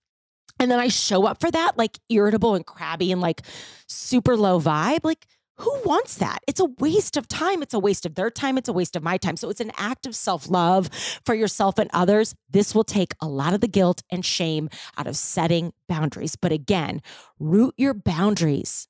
And 0.61 0.71
then 0.71 0.79
I 0.79 0.89
show 0.89 1.27
up 1.27 1.41
for 1.41 1.51
that, 1.51 1.77
like 1.77 1.99
irritable 2.09 2.55
and 2.55 2.65
crabby 2.65 3.11
and 3.13 3.21
like 3.21 3.43
super 3.89 4.37
low 4.37 4.61
vibe, 4.61 5.01
like 5.03 5.27
who 5.57 5.81
wants 5.85 6.17
that? 6.17 6.41
It's 6.49 6.61
a 6.61 6.65
waste 6.65 7.17
of 7.17 7.29
time. 7.29 7.63
It's 7.63 7.75
a 7.75 7.79
waste 7.79 8.05
of 8.07 8.17
their 8.17 8.31
time. 8.31 8.59
It's 8.59 8.69
a 8.69 8.73
waste 8.73 8.97
of 8.97 9.03
my 9.03 9.17
time. 9.17 9.37
So 9.37 9.51
it's 9.51 9.61
an 9.61 9.71
act 9.77 10.05
of 10.07 10.17
self 10.17 10.51
love 10.51 10.91
for 11.25 11.35
yourself 11.35 11.79
and 11.79 11.89
others. 11.93 12.35
This 12.51 12.75
will 12.75 12.85
take 12.85 13.15
a 13.21 13.29
lot 13.29 13.55
of 13.55 13.61
the 13.61 13.69
guilt 13.69 14.03
and 14.11 14.25
shame 14.25 14.69
out 14.99 15.07
of 15.07 15.17
setting 15.17 15.73
boundaries. 15.89 16.35
But 16.35 16.51
again, 16.51 17.03
root 17.39 17.75
your 17.77 17.95
boundaries 17.95 18.89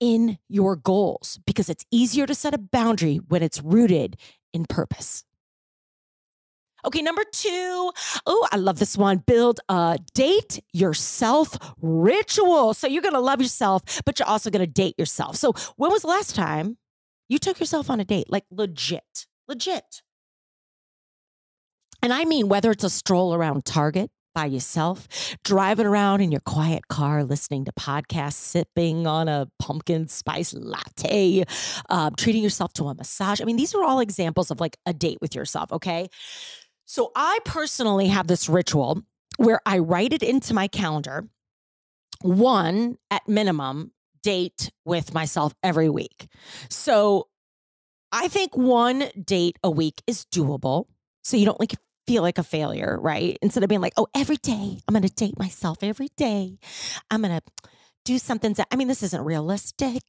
in 0.00 0.38
your 0.48 0.76
goals 0.76 1.38
because 1.46 1.68
it's 1.68 1.84
easier 1.90 2.26
to 2.26 2.34
set 2.34 2.54
a 2.54 2.58
boundary 2.58 3.16
when 3.16 3.42
it's 3.42 3.62
rooted 3.62 4.16
in 4.54 4.64
purpose. 4.64 5.25
Okay, 6.84 7.02
number 7.02 7.24
two. 7.32 7.92
Oh, 8.26 8.48
I 8.52 8.56
love 8.56 8.78
this 8.78 8.96
one. 8.96 9.18
Build 9.26 9.60
a 9.68 9.98
date 10.14 10.60
yourself 10.72 11.56
ritual. 11.80 12.74
So 12.74 12.86
you're 12.86 13.02
going 13.02 13.14
to 13.14 13.20
love 13.20 13.40
yourself, 13.40 13.82
but 14.04 14.18
you're 14.18 14.28
also 14.28 14.50
going 14.50 14.64
to 14.64 14.70
date 14.70 14.94
yourself. 14.98 15.36
So 15.36 15.52
when 15.76 15.90
was 15.90 16.02
the 16.02 16.08
last 16.08 16.34
time 16.34 16.76
you 17.28 17.38
took 17.38 17.58
yourself 17.58 17.90
on 17.90 17.98
a 17.98 18.04
date? 18.04 18.26
Like 18.28 18.44
legit, 18.50 19.26
legit. 19.48 20.02
And 22.02 22.12
I 22.12 22.24
mean, 22.24 22.48
whether 22.48 22.70
it's 22.70 22.84
a 22.84 22.90
stroll 22.90 23.34
around 23.34 23.64
Target 23.64 24.10
by 24.34 24.44
yourself, 24.44 25.08
driving 25.44 25.86
around 25.86 26.20
in 26.20 26.30
your 26.30 26.42
quiet 26.42 26.86
car, 26.88 27.24
listening 27.24 27.64
to 27.64 27.72
podcasts, 27.72 28.34
sipping 28.34 29.06
on 29.06 29.28
a 29.28 29.48
pumpkin 29.58 30.06
spice 30.06 30.52
latte, 30.52 31.42
uh, 31.88 32.10
treating 32.18 32.42
yourself 32.42 32.72
to 32.74 32.84
a 32.84 32.94
massage. 32.94 33.40
I 33.40 33.44
mean, 33.44 33.56
these 33.56 33.74
are 33.74 33.82
all 33.82 33.98
examples 33.98 34.50
of 34.50 34.60
like 34.60 34.76
a 34.84 34.92
date 34.92 35.18
with 35.22 35.34
yourself, 35.34 35.72
okay? 35.72 36.08
So 36.86 37.12
I 37.14 37.40
personally 37.44 38.06
have 38.08 38.26
this 38.28 38.48
ritual 38.48 39.02
where 39.36 39.60
I 39.66 39.78
write 39.78 40.12
it 40.12 40.22
into 40.22 40.54
my 40.54 40.68
calendar, 40.68 41.28
one 42.22 42.96
at 43.10 43.28
minimum 43.28 43.92
date 44.22 44.70
with 44.84 45.12
myself 45.12 45.52
every 45.62 45.90
week. 45.90 46.28
So 46.70 47.28
I 48.12 48.28
think 48.28 48.56
one 48.56 49.10
date 49.22 49.58
a 49.62 49.70
week 49.70 50.00
is 50.06 50.24
doable. 50.32 50.86
So 51.22 51.36
you 51.36 51.44
don't 51.44 51.60
like 51.60 51.74
feel 52.06 52.22
like 52.22 52.38
a 52.38 52.44
failure, 52.44 52.98
right? 53.00 53.36
Instead 53.42 53.62
of 53.62 53.68
being 53.68 53.80
like, 53.80 53.94
oh, 53.96 54.06
every 54.14 54.36
day 54.36 54.78
I'm 54.86 54.92
going 54.92 55.02
to 55.02 55.12
date 55.12 55.38
myself 55.38 55.78
every 55.82 56.08
day. 56.16 56.58
I'm 57.10 57.22
going 57.22 57.40
to 57.40 57.68
do 58.06 58.18
something 58.18 58.52
that, 58.54 58.68
I 58.70 58.76
mean, 58.76 58.88
this 58.88 59.02
isn't 59.02 59.22
realistic. 59.22 60.02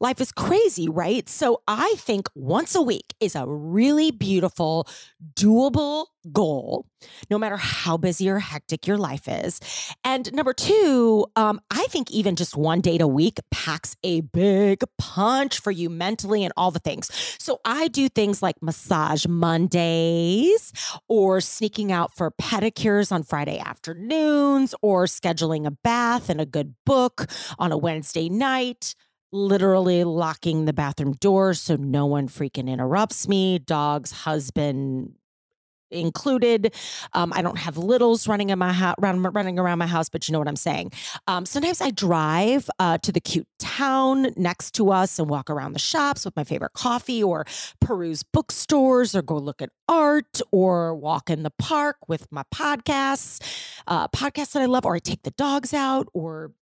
Life 0.00 0.20
is 0.20 0.32
crazy, 0.32 0.88
right? 0.88 1.26
So 1.28 1.62
I 1.68 1.94
think 1.96 2.28
once 2.34 2.74
a 2.74 2.82
week 2.82 3.14
is 3.20 3.36
a 3.36 3.46
really 3.46 4.10
beautiful, 4.10 4.88
doable 5.34 6.06
goal, 6.32 6.86
no 7.30 7.38
matter 7.38 7.56
how 7.56 7.96
busy 7.96 8.28
or 8.30 8.38
hectic 8.38 8.86
your 8.86 8.96
life 8.96 9.28
is. 9.28 9.60
And 10.04 10.32
number 10.32 10.52
two, 10.52 11.26
um, 11.36 11.60
I 11.70 11.84
think 11.90 12.10
even 12.10 12.34
just 12.34 12.56
one 12.56 12.80
date 12.80 13.02
a 13.02 13.06
week 13.06 13.38
packs 13.50 13.94
a 14.02 14.22
big 14.22 14.82
punch 14.98 15.60
for 15.60 15.70
you 15.70 15.90
mentally 15.90 16.44
and 16.44 16.52
all 16.56 16.70
the 16.70 16.78
things. 16.78 17.10
So 17.38 17.60
I 17.64 17.88
do 17.88 18.08
things 18.08 18.42
like 18.42 18.56
massage 18.62 19.26
Mondays 19.26 20.72
or 21.08 21.40
sneaking 21.40 21.92
out 21.92 22.16
for 22.16 22.30
pedicures 22.30 23.12
on 23.12 23.22
Friday 23.22 23.58
afternoons 23.58 24.74
or 24.82 25.04
scheduling 25.04 25.66
a 25.66 25.70
bath 25.70 26.30
and 26.30 26.40
a 26.40 26.46
good 26.46 26.74
book 26.86 27.26
on 27.58 27.72
a 27.72 27.76
Wednesday 27.76 28.28
night 28.28 28.94
literally 29.32 30.04
locking 30.04 30.64
the 30.64 30.72
bathroom 30.72 31.12
door 31.14 31.54
so 31.54 31.74
no 31.74 32.06
one 32.06 32.28
freaking 32.28 32.68
interrupts 32.68 33.26
me. 33.26 33.58
Dog's 33.58 34.12
husband 34.12 35.12
included. 35.90 36.74
Um, 37.12 37.32
I 37.34 37.42
don't 37.42 37.58
have 37.58 37.76
littles 37.76 38.26
running 38.26 38.50
in 38.50 38.58
my 38.58 38.72
house, 38.72 38.96
running 38.98 39.58
around 39.58 39.78
my 39.78 39.86
house, 39.86 40.08
but 40.08 40.28
you 40.28 40.32
know 40.32 40.38
what 40.38 40.48
I'm 40.48 40.56
saying. 40.56 40.92
Um, 41.26 41.46
sometimes 41.46 41.80
I 41.80 41.90
drive 41.90 42.68
uh, 42.78 42.98
to 42.98 43.12
the 43.12 43.20
cute 43.20 43.46
town 43.58 44.32
next 44.36 44.72
to 44.72 44.90
us 44.90 45.18
and 45.18 45.28
walk 45.28 45.50
around 45.50 45.72
the 45.72 45.78
shops 45.78 46.24
with 46.24 46.34
my 46.36 46.44
favorite 46.44 46.72
coffee, 46.72 47.22
or 47.22 47.46
peruse 47.80 48.22
bookstores, 48.22 49.14
or 49.14 49.22
go 49.22 49.36
look 49.36 49.62
at 49.62 49.70
art, 49.88 50.40
or 50.50 50.94
walk 50.94 51.30
in 51.30 51.42
the 51.42 51.52
park 51.58 51.96
with 52.08 52.26
my 52.30 52.42
podcasts, 52.52 53.40
uh, 53.86 54.08
podcasts 54.08 54.52
that 54.52 54.62
I 54.62 54.66
love, 54.66 54.84
or 54.84 54.96
I 54.96 54.98
take 54.98 55.22
the 55.22 55.32
dogs 55.32 55.72
out, 55.72 56.08
or 56.12 56.52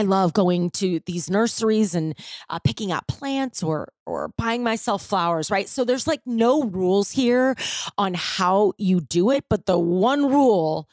I 0.00 0.02
love 0.02 0.32
going 0.32 0.70
to 0.70 1.00
these 1.04 1.28
nurseries 1.28 1.94
and 1.94 2.16
uh, 2.48 2.58
picking 2.58 2.90
out 2.90 3.06
plants 3.06 3.62
or 3.62 3.92
or 4.06 4.32
buying 4.38 4.64
myself 4.64 5.04
flowers, 5.04 5.50
right? 5.50 5.68
So 5.68 5.84
there's 5.84 6.06
like 6.06 6.22
no 6.24 6.62
rules 6.62 7.10
here 7.10 7.54
on 7.98 8.14
how 8.14 8.72
you 8.78 9.02
do 9.02 9.30
it, 9.30 9.44
but 9.50 9.66
the 9.66 9.78
one 9.78 10.26
rule 10.26 10.88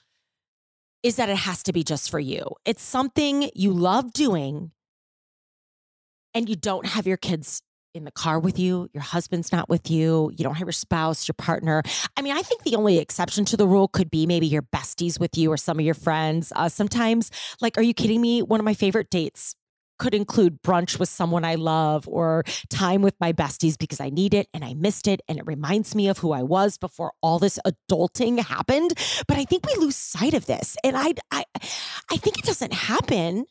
is 1.04 1.16
that 1.16 1.30
it 1.30 1.38
has 1.38 1.64
to 1.64 1.72
be 1.74 1.86
just 1.86 2.12
for 2.12 2.20
you. 2.20 2.48
It's 2.66 2.84
something 2.84 3.50
you 3.56 3.72
love 3.72 4.12
doing 4.12 4.72
and 6.34 6.50
you 6.50 6.58
don't 6.58 6.86
have 6.86 7.08
your 7.08 7.16
kids 7.16 7.62
in 7.98 8.06
the 8.06 8.12
car 8.12 8.40
with 8.40 8.58
you, 8.58 8.88
your 8.94 9.04
husband's 9.04 9.52
not 9.52 9.68
with 9.68 9.90
you, 9.92 10.32
you 10.38 10.44
don't 10.44 10.56
have 10.56 10.68
your 10.68 10.72
spouse, 10.72 11.28
your 11.28 11.36
partner. 11.38 11.82
I 12.16 12.22
mean, 12.22 12.36
I 12.36 12.42
think 12.42 12.64
the 12.64 12.76
only 12.76 13.00
exception 13.00 13.44
to 13.46 13.58
the 13.58 13.68
rule 13.68 13.88
could 13.88 14.10
be 14.10 14.26
maybe 14.26 14.48
your 14.48 14.62
besties 14.62 15.20
with 15.20 15.38
you 15.38 15.52
or 15.52 15.58
some 15.58 15.80
of 15.80 15.86
your 15.86 15.96
friends. 15.96 16.54
Uh, 16.56 16.70
sometimes, 16.70 17.32
like, 17.60 17.78
are 17.78 17.82
you 17.82 17.94
kidding 17.94 18.22
me? 18.22 18.42
One 18.42 18.60
of 18.60 18.66
my 18.66 18.74
favorite 18.74 19.10
dates 19.10 19.56
could 19.98 20.14
include 20.14 20.62
brunch 20.62 21.00
with 21.00 21.10
someone 21.10 21.44
I 21.44 21.56
love 21.56 22.08
or 22.08 22.44
time 22.70 23.02
with 23.02 23.16
my 23.20 23.34
besties 23.34 23.78
because 23.78 24.00
I 24.00 24.10
need 24.10 24.34
it 24.34 24.48
and 24.54 24.64
I 24.64 24.76
missed 24.76 25.08
it 25.08 25.22
and 25.28 25.40
it 25.40 25.48
reminds 25.48 25.96
me 25.96 26.08
of 26.08 26.20
who 26.20 26.32
I 26.32 26.44
was 26.44 26.78
before 26.78 27.14
all 27.22 27.40
this 27.40 27.60
adulting 27.66 28.40
happened. 28.40 28.94
But 29.28 29.38
I 29.38 29.44
think 29.44 29.66
we 29.66 29.74
lose 29.76 29.96
sight 29.96 30.34
of 30.34 30.46
this. 30.46 30.78
And 30.84 30.96
I 30.96 31.14
I 31.32 31.46
I 32.12 32.18
think 32.18 32.38
it 32.38 32.46
doesn't 32.46 32.74
happen 32.74 33.46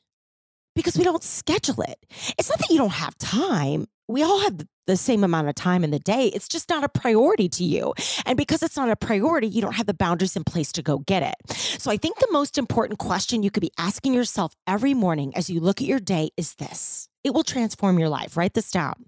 because 0.76 0.96
we 0.96 1.04
don't 1.04 1.24
schedule 1.24 1.80
it. 1.82 1.98
It's 2.38 2.48
not 2.48 2.58
that 2.60 2.70
you 2.70 2.78
don't 2.78 2.90
have 2.90 3.16
time. 3.18 3.86
We 4.08 4.22
all 4.22 4.40
have 4.40 4.60
the 4.86 4.96
same 4.96 5.24
amount 5.24 5.48
of 5.48 5.54
time 5.54 5.82
in 5.82 5.90
the 5.90 5.98
day. 5.98 6.26
It's 6.28 6.48
just 6.48 6.68
not 6.68 6.84
a 6.84 6.88
priority 6.88 7.48
to 7.48 7.64
you. 7.64 7.92
And 8.24 8.36
because 8.36 8.62
it's 8.62 8.76
not 8.76 8.88
a 8.88 8.96
priority, 8.96 9.48
you 9.48 9.60
don't 9.60 9.74
have 9.74 9.86
the 9.86 9.94
boundaries 9.94 10.36
in 10.36 10.44
place 10.44 10.70
to 10.72 10.82
go 10.82 10.98
get 10.98 11.22
it. 11.22 11.56
So 11.80 11.90
I 11.90 11.96
think 11.96 12.18
the 12.18 12.28
most 12.30 12.56
important 12.56 12.98
question 12.98 13.42
you 13.42 13.50
could 13.50 13.62
be 13.62 13.72
asking 13.78 14.14
yourself 14.14 14.54
every 14.66 14.94
morning 14.94 15.36
as 15.36 15.50
you 15.50 15.60
look 15.60 15.80
at 15.80 15.86
your 15.88 15.98
day 16.00 16.30
is 16.36 16.54
this 16.54 17.08
it 17.24 17.34
will 17.34 17.42
transform 17.42 17.98
your 17.98 18.08
life. 18.08 18.36
Write 18.36 18.54
this 18.54 18.70
down. 18.70 19.06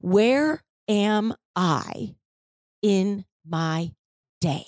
Where 0.00 0.62
am 0.88 1.34
I 1.56 2.14
in 2.82 3.24
my 3.44 3.92
day? 4.40 4.64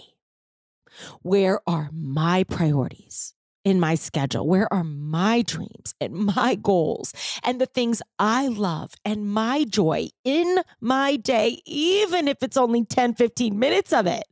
Where 1.23 1.61
are 1.66 1.90
my 1.93 2.45
priorities? 2.45 3.35
In 3.64 3.81
my 3.81 3.94
schedule? 3.94 4.46
Where 4.46 4.73
are 4.73 4.85
my 4.85 5.42
dreams 5.42 5.94
and 6.01 6.12
my 6.12 6.55
goals 6.55 7.12
and 7.44 7.61
the 7.61 7.66
things 7.66 8.03
I 8.18 8.49
love 8.49 8.92
and 9.05 9.31
my 9.33 9.64
joy 9.64 10.09
in 10.25 10.61
my 10.81 11.16
day, 11.16 11.61
even 11.66 12.29
if 12.29 12.42
it's 12.42 12.57
only 12.57 12.85
10, 12.85 13.14
15 13.14 13.59
minutes 13.59 13.92
of 13.92 14.07
it? 14.07 14.25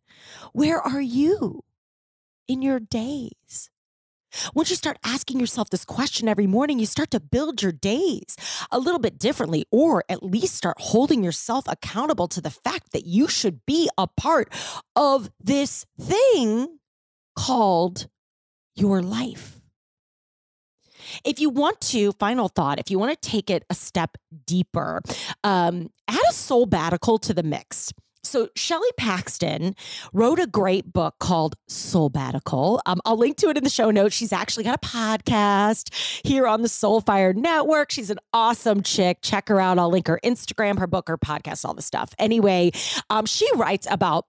Where 0.52 0.80
are 0.80 1.00
you 1.00 1.62
in 2.46 2.62
your 2.62 2.80
days? 2.80 3.70
Once 4.54 4.68
you 4.68 4.76
start 4.76 4.98
asking 5.04 5.40
yourself 5.40 5.70
this 5.70 5.84
question 5.84 6.28
every 6.28 6.46
morning, 6.46 6.78
you 6.78 6.86
start 6.86 7.10
to 7.10 7.20
build 7.20 7.62
your 7.62 7.72
days 7.72 8.36
a 8.70 8.78
little 8.78 9.00
bit 9.00 9.18
differently, 9.18 9.64
or 9.70 10.04
at 10.08 10.22
least 10.22 10.54
start 10.54 10.76
holding 10.78 11.24
yourself 11.24 11.64
accountable 11.66 12.28
to 12.28 12.40
the 12.40 12.50
fact 12.50 12.92
that 12.92 13.06
you 13.06 13.26
should 13.26 13.64
be 13.64 13.88
a 13.96 14.06
part 14.06 14.52
of 14.94 15.30
this 15.42 15.86
thing 15.98 16.78
called 17.36 18.08
your 18.78 19.02
life. 19.02 19.60
If 21.24 21.40
you 21.40 21.50
want 21.50 21.80
to, 21.82 22.12
final 22.12 22.48
thought, 22.48 22.78
if 22.78 22.90
you 22.90 22.98
want 22.98 23.20
to 23.20 23.28
take 23.28 23.50
it 23.50 23.64
a 23.70 23.74
step 23.74 24.16
deeper, 24.46 25.00
um, 25.44 25.90
add 26.06 26.20
a 26.28 26.32
soulbatical 26.32 27.20
to 27.22 27.34
the 27.34 27.42
mix. 27.42 27.92
So 28.24 28.48
Shelley 28.56 28.90
Paxton 28.98 29.74
wrote 30.12 30.38
a 30.38 30.46
great 30.46 30.92
book 30.92 31.14
called 31.18 31.56
Soulbatical. 31.70 32.80
Um, 32.84 33.00
I'll 33.06 33.16
link 33.16 33.38
to 33.38 33.48
it 33.48 33.56
in 33.56 33.64
the 33.64 33.70
show 33.70 33.90
notes. 33.90 34.14
She's 34.14 34.32
actually 34.32 34.64
got 34.64 34.74
a 34.74 34.86
podcast 34.86 35.94
here 36.26 36.46
on 36.46 36.60
the 36.60 36.68
Soulfire 36.68 37.34
Network. 37.34 37.90
She's 37.90 38.10
an 38.10 38.18
awesome 38.34 38.82
chick. 38.82 39.18
Check 39.22 39.48
her 39.48 39.60
out. 39.60 39.78
I'll 39.78 39.88
link 39.88 40.08
her 40.08 40.20
Instagram, 40.22 40.78
her 40.78 40.86
book, 40.86 41.08
her 41.08 41.16
podcast, 41.16 41.64
all 41.64 41.74
the 41.74 41.80
stuff. 41.80 42.14
Anyway, 42.18 42.72
um, 43.08 43.24
she 43.24 43.48
writes 43.54 43.86
about 43.90 44.26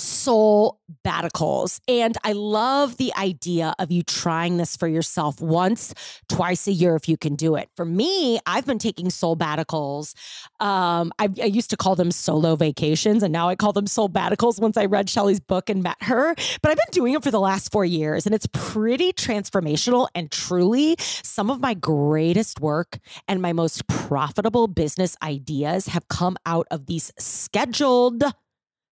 soul 0.00 0.80
baticles. 1.04 1.80
And 1.86 2.16
I 2.24 2.32
love 2.32 2.96
the 2.96 3.12
idea 3.16 3.74
of 3.78 3.92
you 3.92 4.02
trying 4.02 4.56
this 4.56 4.76
for 4.76 4.88
yourself 4.88 5.40
once, 5.40 5.94
twice 6.28 6.66
a 6.66 6.72
year 6.72 6.96
if 6.96 7.08
you 7.08 7.16
can 7.16 7.36
do 7.36 7.54
it. 7.54 7.68
For 7.76 7.84
me, 7.84 8.40
I've 8.46 8.66
been 8.66 8.78
taking 8.78 9.06
soulbaticals. 9.06 10.14
Um, 10.60 11.12
I, 11.18 11.28
I, 11.40 11.46
used 11.46 11.70
to 11.70 11.76
call 11.76 11.96
them 11.96 12.10
solo 12.10 12.56
vacations, 12.56 13.22
and 13.22 13.32
now 13.32 13.48
I 13.48 13.56
call 13.56 13.72
them 13.72 13.86
soul 13.86 14.08
baticles 14.08 14.60
once 14.60 14.76
I 14.76 14.86
read 14.86 15.08
Shelley's 15.08 15.40
book 15.40 15.70
and 15.70 15.82
met 15.82 16.02
her. 16.02 16.34
But 16.62 16.70
I've 16.70 16.76
been 16.76 16.92
doing 16.92 17.14
it 17.14 17.22
for 17.22 17.30
the 17.30 17.40
last 17.40 17.72
four 17.72 17.84
years, 17.84 18.26
and 18.26 18.34
it's 18.34 18.46
pretty 18.52 19.12
transformational. 19.12 20.08
And 20.14 20.30
truly, 20.30 20.96
some 20.98 21.50
of 21.50 21.60
my 21.60 21.74
greatest 21.74 22.60
work 22.60 22.98
and 23.28 23.40
my 23.40 23.52
most 23.52 23.86
profitable 23.86 24.66
business 24.66 25.16
ideas 25.22 25.86
have 25.88 26.08
come 26.08 26.36
out 26.46 26.66
of 26.70 26.86
these 26.86 27.12
scheduled 27.18 28.24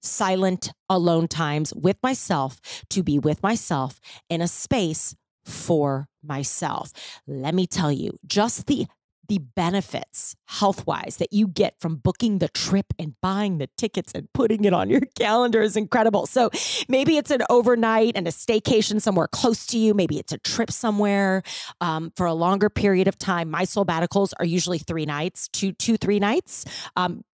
silent 0.07 0.73
alone 0.89 1.29
times 1.29 1.75
with 1.75 1.97
myself 2.03 2.61
to 2.91 3.03
be 3.03 3.19
with 3.19 3.43
myself 3.43 4.01
in 4.29 4.41
a 4.41 4.49
space 4.49 5.15
for 5.45 6.09
myself. 6.23 6.93
Let 7.27 7.55
me 7.55 7.67
tell 7.67 7.93
you, 7.93 8.19
just 8.27 8.67
the 8.67 8.87
the 9.29 9.39
benefits 9.39 10.37
health 10.47 10.87
wise 10.87 11.17
that 11.19 11.33
you 11.33 11.49
get 11.49 11.75
from 11.81 11.97
booking 11.97 12.39
the 12.39 12.49
trip 12.49 12.87
and 12.99 13.15
buying 13.21 13.59
the 13.59 13.69
tickets 13.77 14.13
and 14.15 14.33
putting 14.33 14.65
it 14.65 14.73
on 14.73 14.89
your 14.89 15.01
calendar 15.19 15.61
is 15.61 15.77
incredible. 15.77 16.27
So 16.27 16.51
maybe 16.89 17.17
it's 17.17 17.31
an 17.31 17.43
overnight 17.51 18.13
and 18.17 18.29
a 18.29 18.31
staycation 18.31 19.01
somewhere 19.01 19.27
close 19.27 19.67
to 19.67 19.79
you. 19.79 19.95
Maybe 19.95 20.19
it's 20.19 20.33
a 20.33 20.39
trip 20.39 20.71
somewhere 20.71 21.43
um, 21.81 22.13
for 22.17 22.27
a 22.27 22.35
longer 22.35 22.71
period 22.71 23.09
of 23.09 23.19
time. 23.19 23.51
My 23.51 23.63
soulbaticals 23.63 24.33
are 24.39 24.47
usually 24.47 24.79
three 24.79 25.07
nights, 25.07 25.49
two, 25.49 25.73
two, 25.73 25.97
three 25.97 26.21
nights. 26.21 26.65
Um, 26.95 27.25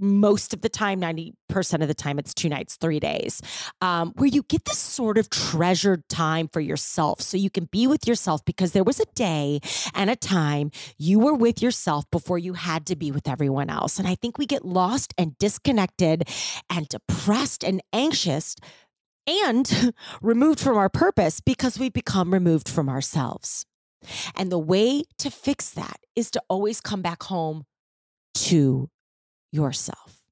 most 0.00 0.54
of 0.54 0.60
the 0.60 0.68
time, 0.68 1.00
90% 1.00 1.34
of 1.82 1.88
the 1.88 1.94
time, 1.94 2.18
it's 2.18 2.34
two 2.34 2.48
nights, 2.48 2.76
three 2.76 3.00
days, 3.00 3.40
um, 3.80 4.12
where 4.16 4.28
you 4.28 4.42
get 4.44 4.64
this 4.64 4.78
sort 4.78 5.18
of 5.18 5.30
treasured 5.30 6.08
time 6.08 6.48
for 6.48 6.60
yourself. 6.60 7.20
So 7.20 7.36
you 7.36 7.50
can 7.50 7.64
be 7.66 7.86
with 7.86 8.06
yourself 8.06 8.44
because 8.44 8.72
there 8.72 8.84
was 8.84 9.00
a 9.00 9.06
day 9.14 9.60
and 9.94 10.10
a 10.10 10.16
time 10.16 10.70
you 10.96 11.18
were 11.18 11.34
with 11.34 11.62
yourself 11.62 12.04
before 12.10 12.38
you 12.38 12.54
had 12.54 12.86
to 12.86 12.96
be 12.96 13.10
with 13.10 13.28
everyone 13.28 13.70
else. 13.70 13.98
And 13.98 14.08
I 14.08 14.14
think 14.14 14.38
we 14.38 14.46
get 14.46 14.64
lost 14.64 15.14
and 15.18 15.36
disconnected 15.38 16.28
and 16.70 16.88
depressed 16.88 17.64
and 17.64 17.82
anxious 17.92 18.56
and 19.26 19.94
removed 20.22 20.60
from 20.60 20.76
our 20.76 20.88
purpose 20.88 21.40
because 21.40 21.78
we've 21.78 21.92
become 21.92 22.32
removed 22.32 22.68
from 22.68 22.88
ourselves. 22.88 23.64
And 24.34 24.50
the 24.50 24.58
way 24.58 25.02
to 25.18 25.30
fix 25.30 25.70
that 25.70 26.00
is 26.14 26.30
to 26.32 26.42
always 26.48 26.80
come 26.80 27.02
back 27.02 27.24
home 27.24 27.64
to 28.34 28.88
yourself. 29.52 30.22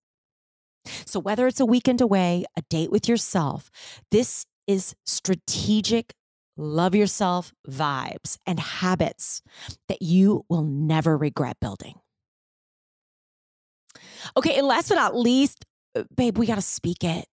So, 1.04 1.18
whether 1.18 1.46
it's 1.46 1.60
a 1.60 1.66
weekend 1.66 2.00
away, 2.00 2.44
a 2.56 2.62
date 2.62 2.90
with 2.90 3.08
yourself, 3.08 3.70
this 4.10 4.46
is 4.66 4.94
strategic 5.04 6.14
love 6.56 6.94
yourself 6.94 7.52
vibes 7.68 8.38
and 8.46 8.58
habits 8.58 9.42
that 9.88 10.02
you 10.02 10.44
will 10.48 10.62
never 10.62 11.16
regret 11.16 11.58
building. 11.60 11.94
Okay, 14.36 14.56
and 14.56 14.66
last 14.66 14.88
but 14.88 14.96
not 14.96 15.16
least, 15.16 15.64
uh, 15.94 16.04
babe, 16.14 16.38
we 16.38 16.46
got 16.46 16.56
to 16.56 16.62
speak 16.62 17.04
it. 17.04 17.26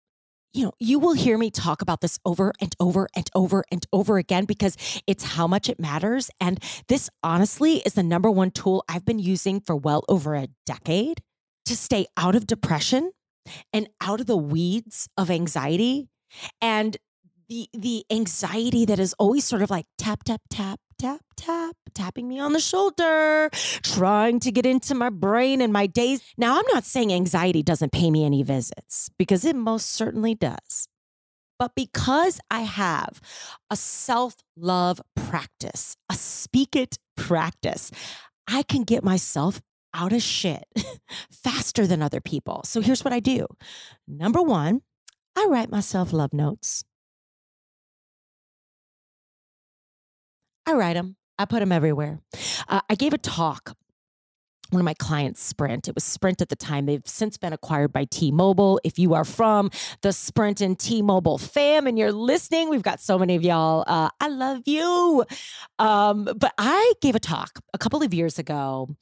You 0.54 0.66
know, 0.66 0.74
you 0.80 1.00
will 1.00 1.14
hear 1.14 1.38
me 1.38 1.50
talk 1.50 1.82
about 1.82 2.02
this 2.02 2.20
over 2.26 2.54
and 2.62 2.76
over 2.80 3.08
and 3.16 3.28
over 3.34 3.64
and 3.72 3.84
over 3.92 4.18
again 4.20 4.46
because 4.46 4.78
it's 5.08 5.24
how 5.24 5.48
much 5.48 5.68
it 5.68 5.80
matters. 5.80 6.30
And 6.40 6.62
this 6.90 7.10
honestly 7.24 7.78
is 7.78 7.96
the 7.96 8.04
number 8.04 8.30
one 8.30 8.52
tool 8.52 8.84
I've 8.88 9.06
been 9.06 9.18
using 9.18 9.62
for 9.62 9.76
well 9.76 10.06
over 10.08 10.36
a 10.36 10.50
decade 10.68 11.24
to 11.66 11.76
stay 11.76 12.06
out 12.18 12.36
of 12.36 12.48
depression 12.48 13.12
and 13.72 13.90
out 14.02 14.20
of 14.20 14.28
the 14.28 14.38
weeds 14.38 15.08
of 15.18 15.30
anxiety 15.30 16.08
and 16.62 16.98
the 17.50 17.68
the 17.74 18.06
anxiety 18.12 18.86
that 18.86 19.00
is 19.00 19.14
always 19.20 19.44
sort 19.44 19.62
of 19.62 19.70
like 19.70 19.86
tap 19.98 20.24
tap 20.24 20.42
tap 20.50 20.80
tap 20.98 21.22
tap 21.36 21.76
tapping 21.94 22.28
me 22.28 22.40
on 22.40 22.54
the 22.54 22.60
shoulder 22.60 23.50
trying 23.84 24.40
to 24.40 24.52
get 24.52 24.66
into 24.66 24.96
my 24.96 25.10
brain 25.10 25.62
and 25.62 25.74
my 25.74 25.86
days. 25.86 26.22
Now 26.38 26.58
i'm 26.58 26.66
not 26.74 26.86
saying 26.86 27.14
anxiety 27.14 27.62
doesn't 27.62 27.92
pay 27.92 28.10
me 28.10 28.26
any 28.26 28.44
visits 28.44 29.10
because 29.18 29.46
it 29.46 29.56
most 29.56 29.92
certainly 29.92 30.36
does. 30.36 30.88
But 31.60 31.76
because 31.76 32.40
i 32.50 32.62
have 32.62 33.22
a 33.70 33.76
self-love 33.76 35.02
practice 35.16 35.98
a 36.10 36.16
speak 36.16 36.76
it 36.76 36.98
practice 37.16 37.92
I 38.48 38.64
can 38.64 38.84
get 38.84 39.04
myself 39.04 39.62
out 39.94 40.14
of 40.14 40.22
shit 40.22 40.66
faster 41.32 41.86
than 41.88 42.02
other 42.02 42.22
people. 42.22 42.62
So 42.66 42.82
here's 42.82 43.04
what 43.04 43.14
I 43.14 43.20
do. 43.20 43.48
Number 44.08 44.42
one, 44.42 44.82
I 45.36 45.48
write 45.50 45.70
myself 45.70 46.14
love 46.14 46.34
notes. 46.34 46.84
I 50.66 50.74
write 50.74 50.94
them, 50.94 51.18
I 51.38 51.46
put 51.46 51.60
them 51.60 51.72
everywhere. 51.72 52.20
Uh, 52.68 52.82
I 52.90 52.96
gave 52.96 53.14
a 53.14 53.18
talk. 53.18 53.76
One 54.70 54.80
of 54.80 54.86
my 54.86 54.96
clients, 54.96 55.44
Sprint. 55.44 55.88
It 55.88 55.94
was 55.94 56.04
Sprint 56.04 56.42
at 56.42 56.50
the 56.50 56.56
time. 56.56 56.88
They've 56.88 57.06
since 57.06 57.38
been 57.38 57.54
acquired 57.54 57.94
by 57.94 58.06
T 58.06 58.32
Mobile. 58.32 58.80
If 58.84 58.98
you 58.98 59.14
are 59.14 59.26
from 59.26 59.70
the 60.02 60.12
Sprint 60.12 60.62
and 60.62 60.80
T 60.80 61.04
Mobile 61.04 61.38
fam 61.38 61.86
and 61.86 62.00
you're 62.00 62.12
listening, 62.12 62.70
we've 62.70 62.82
got 62.82 63.00
so 63.00 63.20
many 63.20 63.36
of 63.36 63.44
y'all. 63.44 63.84
Uh, 63.86 64.10
I 64.20 64.30
love 64.30 64.64
you. 64.66 65.26
Um, 65.78 66.24
but 66.24 66.54
I 66.58 66.94
gave 67.02 67.14
a 67.14 67.20
talk 67.20 67.60
a 67.76 67.78
couple 67.78 68.02
of 68.02 68.16
years 68.16 68.40
ago 68.40 68.96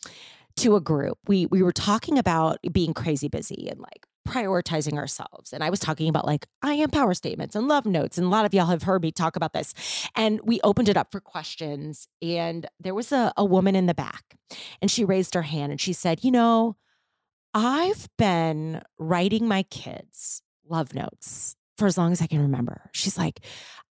to 0.58 0.76
a 0.76 0.82
group. 0.82 1.18
We 1.28 1.46
we 1.46 1.64
were 1.64 1.72
talking 1.72 2.18
about 2.18 2.58
being 2.72 2.94
crazy 2.94 3.28
busy 3.28 3.68
and 3.70 3.80
like 3.80 4.06
prioritizing 4.28 4.98
ourselves. 4.98 5.52
And 5.52 5.64
I 5.64 5.70
was 5.70 5.80
talking 5.80 6.08
about 6.08 6.26
like 6.26 6.48
I 6.62 6.74
am 6.74 6.90
power 6.90 7.14
statements 7.14 7.56
and 7.56 7.68
love 7.68 7.86
notes. 7.86 8.18
And 8.18 8.28
a 8.28 8.30
lot 8.30 8.46
of 8.46 8.54
y'all 8.54 8.68
have 8.68 8.84
heard 8.84 9.02
me 9.02 9.12
talk 9.12 9.36
about 9.36 9.54
this. 9.54 9.74
And 10.16 10.40
we 10.44 10.62
opened 10.64 10.90
it 10.90 10.98
up 10.98 11.12
for 11.12 11.20
questions. 11.20 12.08
And 12.22 12.68
there 12.80 12.94
was 12.94 13.12
a, 13.12 13.34
a 13.36 13.46
woman 13.46 13.76
in 13.76 13.88
the 13.88 13.94
back 13.94 14.38
and 14.82 14.92
she 14.92 15.04
raised 15.04 15.34
her 15.34 15.42
hand 15.42 15.72
and 15.72 15.82
she 15.82 15.94
said, 15.94 16.24
You 16.24 16.32
know, 16.32 16.78
I've 17.54 18.08
been 18.18 18.82
writing 18.98 19.48
my 19.48 19.64
kids 19.64 20.42
love 20.68 20.94
notes 20.94 21.56
for 21.78 21.88
as 21.88 21.98
long 21.98 22.12
as 22.12 22.22
I 22.22 22.28
can 22.28 22.42
remember. 22.42 22.90
She's 22.94 23.18
like, 23.18 23.42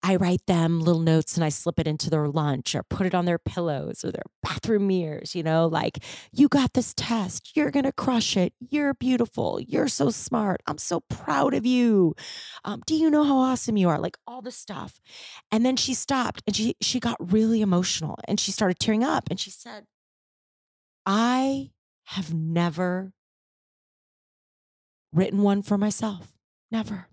I 0.02 0.14
write 0.16 0.46
them 0.46 0.80
little 0.80 1.02
notes 1.02 1.36
and 1.36 1.44
I 1.44 1.48
slip 1.48 1.80
it 1.80 1.88
into 1.88 2.08
their 2.08 2.28
lunch 2.28 2.74
or 2.74 2.84
put 2.84 3.06
it 3.06 3.14
on 3.14 3.24
their 3.24 3.38
pillows 3.38 4.04
or 4.04 4.12
their 4.12 4.22
bathroom 4.42 4.86
mirrors, 4.86 5.34
you 5.34 5.42
know, 5.42 5.66
like, 5.66 5.98
you 6.32 6.48
got 6.48 6.74
this 6.74 6.94
test. 6.96 7.56
You're 7.56 7.72
going 7.72 7.84
to 7.84 7.92
crush 7.92 8.36
it. 8.36 8.52
You're 8.60 8.94
beautiful. 8.94 9.60
You're 9.60 9.88
so 9.88 10.10
smart. 10.10 10.62
I'm 10.66 10.78
so 10.78 11.00
proud 11.10 11.52
of 11.52 11.66
you. 11.66 12.14
Um, 12.64 12.82
do 12.86 12.94
you 12.94 13.10
know 13.10 13.24
how 13.24 13.38
awesome 13.38 13.76
you 13.76 13.88
are? 13.88 13.98
Like 13.98 14.16
all 14.26 14.40
this 14.40 14.56
stuff. 14.56 15.00
And 15.50 15.66
then 15.66 15.76
she 15.76 15.94
stopped 15.94 16.42
and 16.46 16.54
she, 16.54 16.76
she 16.80 17.00
got 17.00 17.16
really 17.32 17.60
emotional 17.60 18.18
and 18.28 18.38
she 18.38 18.52
started 18.52 18.78
tearing 18.78 19.02
up 19.02 19.24
and 19.30 19.40
she 19.40 19.50
said, 19.50 19.84
I 21.04 21.70
have 22.04 22.32
never 22.32 23.12
written 25.12 25.42
one 25.42 25.62
for 25.62 25.76
myself. 25.76 26.34
Never. 26.70 27.08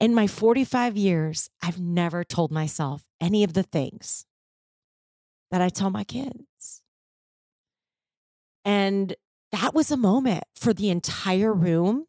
In 0.00 0.14
my 0.14 0.26
45 0.26 0.96
years, 0.96 1.50
I've 1.62 1.80
never 1.80 2.24
told 2.24 2.50
myself 2.50 3.04
any 3.20 3.44
of 3.44 3.52
the 3.52 3.62
things 3.62 4.26
that 5.50 5.60
I 5.60 5.68
tell 5.68 5.90
my 5.90 6.04
kids. 6.04 6.82
And 8.64 9.14
that 9.52 9.74
was 9.74 9.90
a 9.90 9.96
moment 9.96 10.44
for 10.54 10.74
the 10.74 10.90
entire 10.90 11.52
room 11.52 12.06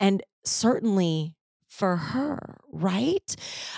and 0.00 0.22
certainly 0.44 1.36
for 1.68 1.96
her, 1.96 2.60
right? 2.68 3.36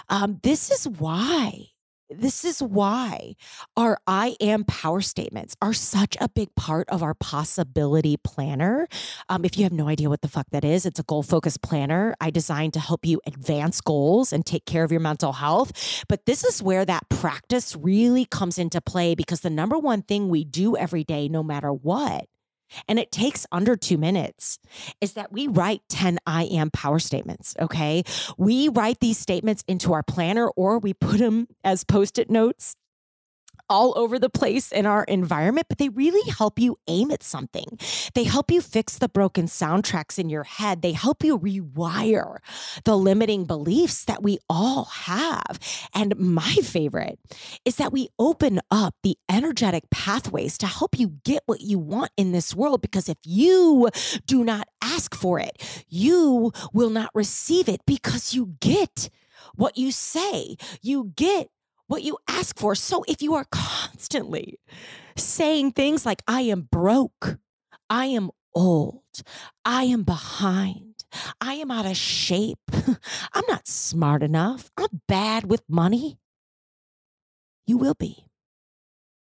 Um, 0.08 0.40
this 0.42 0.70
is 0.70 0.88
why 0.88 1.68
this 2.10 2.44
is 2.44 2.62
why 2.62 3.34
our 3.76 3.98
I 4.06 4.36
am 4.40 4.64
power 4.64 5.00
statements 5.00 5.56
are 5.60 5.72
such 5.72 6.16
a 6.20 6.28
big 6.28 6.54
part 6.54 6.88
of 6.88 7.02
our 7.02 7.14
possibility 7.14 8.16
planner. 8.16 8.86
Um, 9.28 9.44
if 9.44 9.58
you 9.58 9.64
have 9.64 9.72
no 9.72 9.88
idea 9.88 10.08
what 10.08 10.22
the 10.22 10.28
fuck 10.28 10.46
that 10.50 10.64
is, 10.64 10.86
it's 10.86 11.00
a 11.00 11.04
goal 11.04 11.22
focused 11.22 11.62
planner 11.62 12.14
I 12.20 12.30
designed 12.30 12.74
to 12.74 12.80
help 12.80 13.04
you 13.04 13.20
advance 13.26 13.80
goals 13.80 14.32
and 14.32 14.46
take 14.46 14.66
care 14.66 14.84
of 14.84 14.92
your 14.92 15.00
mental 15.00 15.32
health. 15.32 16.04
But 16.08 16.26
this 16.26 16.44
is 16.44 16.62
where 16.62 16.84
that 16.84 17.08
practice 17.08 17.74
really 17.74 18.24
comes 18.24 18.58
into 18.58 18.80
play 18.80 19.14
because 19.14 19.40
the 19.40 19.50
number 19.50 19.78
one 19.78 20.02
thing 20.02 20.28
we 20.28 20.44
do 20.44 20.76
every 20.76 21.04
day, 21.04 21.28
no 21.28 21.42
matter 21.42 21.72
what, 21.72 22.26
and 22.88 22.98
it 22.98 23.12
takes 23.12 23.46
under 23.52 23.76
two 23.76 23.98
minutes, 23.98 24.58
is 25.00 25.14
that 25.14 25.32
we 25.32 25.46
write 25.48 25.82
10 25.88 26.18
I 26.26 26.44
am 26.44 26.70
power 26.70 26.98
statements. 26.98 27.54
Okay. 27.60 28.02
We 28.36 28.68
write 28.68 29.00
these 29.00 29.18
statements 29.18 29.64
into 29.68 29.92
our 29.92 30.02
planner 30.02 30.48
or 30.48 30.78
we 30.78 30.94
put 30.94 31.18
them 31.18 31.48
as 31.64 31.84
post 31.84 32.18
it 32.18 32.30
notes 32.30 32.76
all 33.68 33.92
over 33.96 34.18
the 34.18 34.30
place 34.30 34.72
in 34.72 34.86
our 34.86 35.04
environment, 35.04 35.66
but 35.68 35.78
they 35.78 35.88
really 35.88 36.28
help 36.30 36.58
you 36.58 36.78
aim 36.88 37.10
at 37.10 37.22
something. 37.22 37.78
They 38.14 38.24
help 38.24 38.50
you 38.50 38.60
fix 38.60 38.98
the 38.98 39.08
broken 39.08 39.46
soundtracks 39.46 40.18
in 40.18 40.28
your 40.28 40.44
head. 40.44 40.82
They 40.82 40.92
help 40.92 41.24
you 41.24 41.38
rewire 41.38 42.38
the 42.84 42.96
limiting 42.96 43.44
beliefs 43.44 44.04
that 44.04 44.22
we 44.22 44.38
all 44.48 44.84
have. 44.84 45.58
And 45.94 46.16
my 46.18 46.54
favorite 46.62 47.18
is 47.64 47.76
that 47.76 47.92
we 47.92 48.08
open 48.18 48.60
up 48.70 48.94
the 49.02 49.16
energetic 49.28 49.90
pathways 49.90 50.58
to 50.58 50.66
help 50.66 50.98
you 50.98 51.18
get 51.24 51.42
what 51.46 51.60
you 51.60 51.78
want 51.78 52.12
in 52.16 52.32
this 52.32 52.54
world. 52.54 52.80
Because 52.80 53.08
if 53.08 53.18
you 53.24 53.88
do 54.26 54.44
not 54.44 54.68
ask 54.82 55.14
for 55.14 55.38
it, 55.38 55.84
you 55.88 56.52
will 56.72 56.90
not 56.90 57.10
receive 57.14 57.68
it 57.68 57.80
because 57.86 58.34
you 58.34 58.56
get 58.60 59.10
what 59.54 59.76
you 59.76 59.90
say. 59.90 60.56
You 60.82 61.12
get 61.16 61.48
what 61.88 62.02
you 62.02 62.18
ask 62.28 62.58
for. 62.58 62.74
So 62.74 63.04
if 63.08 63.22
you 63.22 63.34
are 63.34 63.46
constantly 63.50 64.58
saying 65.16 65.72
things 65.72 66.04
like, 66.06 66.22
I 66.26 66.42
am 66.42 66.68
broke, 66.70 67.38
I 67.88 68.06
am 68.06 68.30
old, 68.54 69.02
I 69.64 69.84
am 69.84 70.02
behind, 70.02 71.04
I 71.40 71.54
am 71.54 71.70
out 71.70 71.86
of 71.86 71.96
shape, 71.96 72.58
I'm 73.32 73.44
not 73.48 73.68
smart 73.68 74.22
enough, 74.22 74.70
I'm 74.76 75.00
bad 75.08 75.48
with 75.48 75.62
money, 75.68 76.18
you 77.66 77.76
will 77.76 77.94
be. 77.94 78.26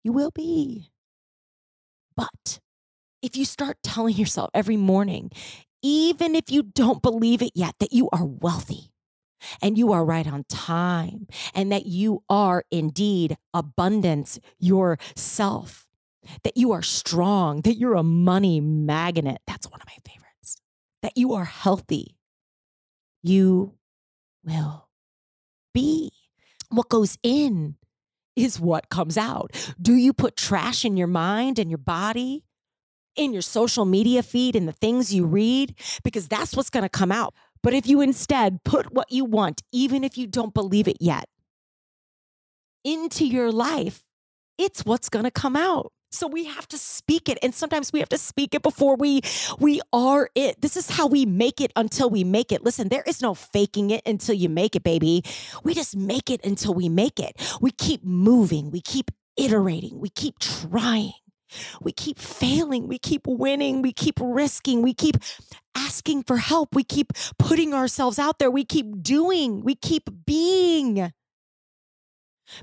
You 0.04 0.14
will 0.14 0.32
be. 0.32 0.92
But 2.16 2.60
if 3.22 3.36
you 3.36 3.46
start 3.46 3.78
telling 3.84 4.16
yourself 4.16 4.50
every 4.54 4.78
morning, 4.78 5.32
even 5.82 6.36
if 6.36 6.50
you 6.50 6.64
don't 6.64 7.02
believe 7.02 7.42
it 7.42 7.52
yet, 7.54 7.76
that 7.80 7.94
you 7.94 8.10
are 8.12 8.26
wealthy, 8.26 8.92
and 9.62 9.78
you 9.78 9.92
are 9.92 10.06
right 10.06 10.28
on 10.28 10.44
time 10.50 11.28
and 11.54 11.72
that 11.72 11.86
you 11.86 12.24
are 12.30 12.64
indeed 12.72 13.38
abundance 13.54 14.40
yourself, 14.58 15.88
that 16.44 16.58
you 16.58 16.72
are 16.72 16.82
strong, 16.82 17.62
that 17.62 17.76
you're 17.76 17.96
a 17.96 18.04
money 18.04 18.60
magnet. 18.60 19.40
That's 19.48 19.70
one 19.70 19.82
of 19.82 19.88
my 19.88 19.98
favorites. 20.06 20.62
That 21.02 21.18
you 21.18 21.34
are 21.34 21.46
healthy. 21.46 22.18
You 23.24 23.76
will 24.44 24.88
be. 25.74 26.12
What 26.70 26.90
goes 26.90 27.18
in 27.24 27.76
is 28.36 28.60
what 28.60 28.90
comes 28.90 29.18
out. 29.18 29.74
Do 29.82 29.94
you 29.94 30.14
put 30.14 30.38
trash 30.38 30.86
in 30.86 30.98
your 30.98 31.08
mind 31.08 31.60
and 31.60 31.70
your 31.70 31.78
body? 31.78 32.44
In 33.16 33.34
your 33.34 33.42
social 33.42 33.84
media 33.84 34.24
feed 34.24 34.56
and 34.56 34.66
the 34.66 34.72
things 34.72 35.14
you 35.14 35.26
read, 35.26 35.76
because 36.04 36.30
that's 36.30 36.56
what's 36.56 36.70
going 36.70 36.84
to 36.84 36.90
come 36.90 37.12
out. 37.12 37.34
But 37.62 37.74
if 37.74 37.88
you 37.88 38.02
instead 38.02 38.64
put 38.64 38.94
what 38.94 39.12
you 39.12 39.26
want, 39.26 39.62
even 39.72 40.04
if 40.04 40.18
you 40.18 40.28
don't 40.28 40.54
believe 40.54 40.88
it 40.88 40.98
yet, 41.00 41.26
into 42.84 43.26
your 43.26 43.52
life, 43.52 44.06
it's 44.58 44.86
what's 44.86 45.10
going 45.10 45.26
to 45.26 45.32
come 45.32 45.56
out. 45.56 45.92
So 46.12 46.28
we 46.28 46.46
have 46.46 46.68
to 46.70 46.78
speak 46.78 47.30
it 47.30 47.38
and 47.44 47.54
sometimes 47.54 47.94
we 47.94 48.00
have 48.00 48.10
to 48.10 48.18
speak 48.18 48.56
it 48.56 48.64
before 48.64 48.96
we 48.96 49.22
we 49.60 49.80
are 49.94 50.30
it. 50.34 50.60
This 50.60 50.76
is 50.76 50.90
how 50.90 51.06
we 51.06 51.26
make 51.26 51.62
it 51.62 51.72
until 51.76 52.10
we 52.10 52.24
make 52.24 52.52
it. 52.52 52.64
Listen, 52.64 52.90
there 52.90 53.04
is 53.06 53.22
no 53.22 53.36
faking 53.36 53.92
it 53.92 54.02
until 54.08 54.34
you 54.34 54.50
make 54.50 54.76
it, 54.76 54.84
baby. 54.84 55.24
We 55.64 55.76
just 55.76 55.96
make 55.96 56.32
it 56.32 56.44
until 56.44 56.74
we 56.74 56.90
make 56.90 57.20
it. 57.20 57.40
We 57.62 57.70
keep 57.70 58.04
moving, 58.04 58.72
we 58.72 58.82
keep 58.82 59.12
iterating, 59.38 60.00
we 60.00 60.10
keep 60.10 60.40
trying. 60.40 61.14
We 61.82 61.92
keep 61.92 62.20
failing. 62.20 62.88
We 62.88 63.00
keep 63.00 63.26
winning. 63.26 63.82
We 63.82 63.94
keep 63.94 64.20
risking. 64.22 64.82
We 64.82 64.94
keep 64.94 65.18
asking 65.76 66.24
for 66.24 66.38
help. 66.38 66.76
We 66.76 66.84
keep 66.84 67.14
putting 67.38 67.74
ourselves 67.74 68.20
out 68.20 68.40
there. 68.40 68.52
We 68.52 68.66
keep 68.66 69.02
doing. 69.02 69.64
We 69.64 69.76
keep 69.76 70.10
being. 70.26 71.12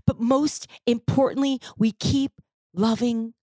But 0.07 0.20
most 0.20 0.66
importantly, 0.87 1.61
we 1.77 1.92
keep 1.92 2.33
loving 2.75 3.35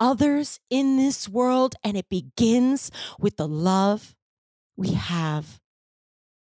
others 0.00 0.60
in 0.70 0.96
this 0.96 1.28
world. 1.28 1.74
And 1.82 1.96
it 1.96 2.08
begins 2.08 2.90
with 3.18 3.36
the 3.36 3.48
love 3.48 4.14
we 4.76 4.92
have 4.92 5.60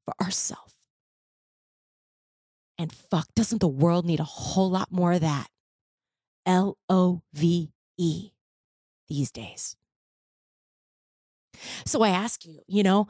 for 0.05 0.13
ourselves. 0.21 0.73
And 2.79 2.91
fuck, 2.91 3.27
doesn't 3.35 3.59
the 3.59 3.67
world 3.67 4.05
need 4.05 4.19
a 4.19 4.23
whole 4.23 4.69
lot 4.69 4.91
more 4.91 5.13
of 5.13 5.21
that? 5.21 5.47
L 6.45 6.77
O 6.87 7.21
V 7.33 7.71
E 7.97 8.31
these 9.07 9.31
days. 9.31 9.75
So 11.85 12.03
I 12.03 12.09
ask 12.09 12.45
you, 12.45 12.61
you 12.67 12.83
know, 12.83 13.07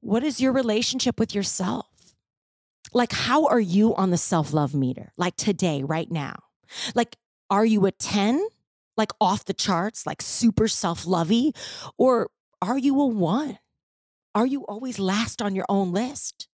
what 0.00 0.24
is 0.24 0.40
your 0.40 0.52
relationship 0.52 1.18
with 1.18 1.34
yourself? 1.34 1.86
Like, 2.92 3.12
how 3.12 3.46
are 3.46 3.60
you 3.60 3.94
on 3.94 4.10
the 4.10 4.18
self 4.18 4.52
love 4.52 4.74
meter? 4.74 5.12
Like 5.16 5.36
today, 5.36 5.82
right 5.82 6.10
now? 6.10 6.36
Like, 6.94 7.16
are 7.50 7.64
you 7.64 7.86
a 7.86 7.92
10, 7.92 8.46
like 8.96 9.12
off 9.20 9.44
the 9.44 9.54
charts, 9.54 10.06
like 10.06 10.22
super 10.22 10.68
self 10.68 11.06
lovey? 11.06 11.54
Or 11.96 12.28
are 12.60 12.78
you 12.78 13.00
a 13.00 13.06
one? 13.06 13.58
Are 14.34 14.46
you 14.46 14.64
always 14.66 14.98
last 14.98 15.42
on 15.42 15.54
your 15.54 15.66
own 15.68 15.92
list? 15.92 16.48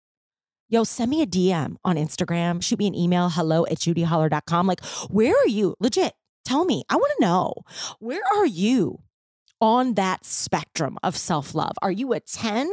Yo, 0.68 0.82
send 0.82 1.10
me 1.10 1.22
a 1.22 1.26
DM 1.26 1.76
on 1.84 1.96
Instagram, 1.96 2.62
shoot 2.62 2.78
me 2.78 2.88
an 2.88 2.94
email, 2.94 3.28
hello 3.28 3.66
at 3.66 3.78
judiholler.com. 3.78 4.66
Like, 4.66 4.84
where 5.10 5.32
are 5.32 5.46
you? 5.46 5.76
Legit, 5.78 6.14
Tell 6.46 6.64
me, 6.64 6.84
I 6.88 6.94
want 6.94 7.12
to 7.18 7.24
know 7.24 7.54
where 7.98 8.22
are 8.36 8.46
you 8.46 9.00
on 9.60 9.94
that 9.94 10.24
spectrum 10.24 10.96
of 11.02 11.16
self 11.16 11.56
love? 11.56 11.72
Are 11.82 11.90
you 11.90 12.12
a 12.12 12.20
10? 12.20 12.70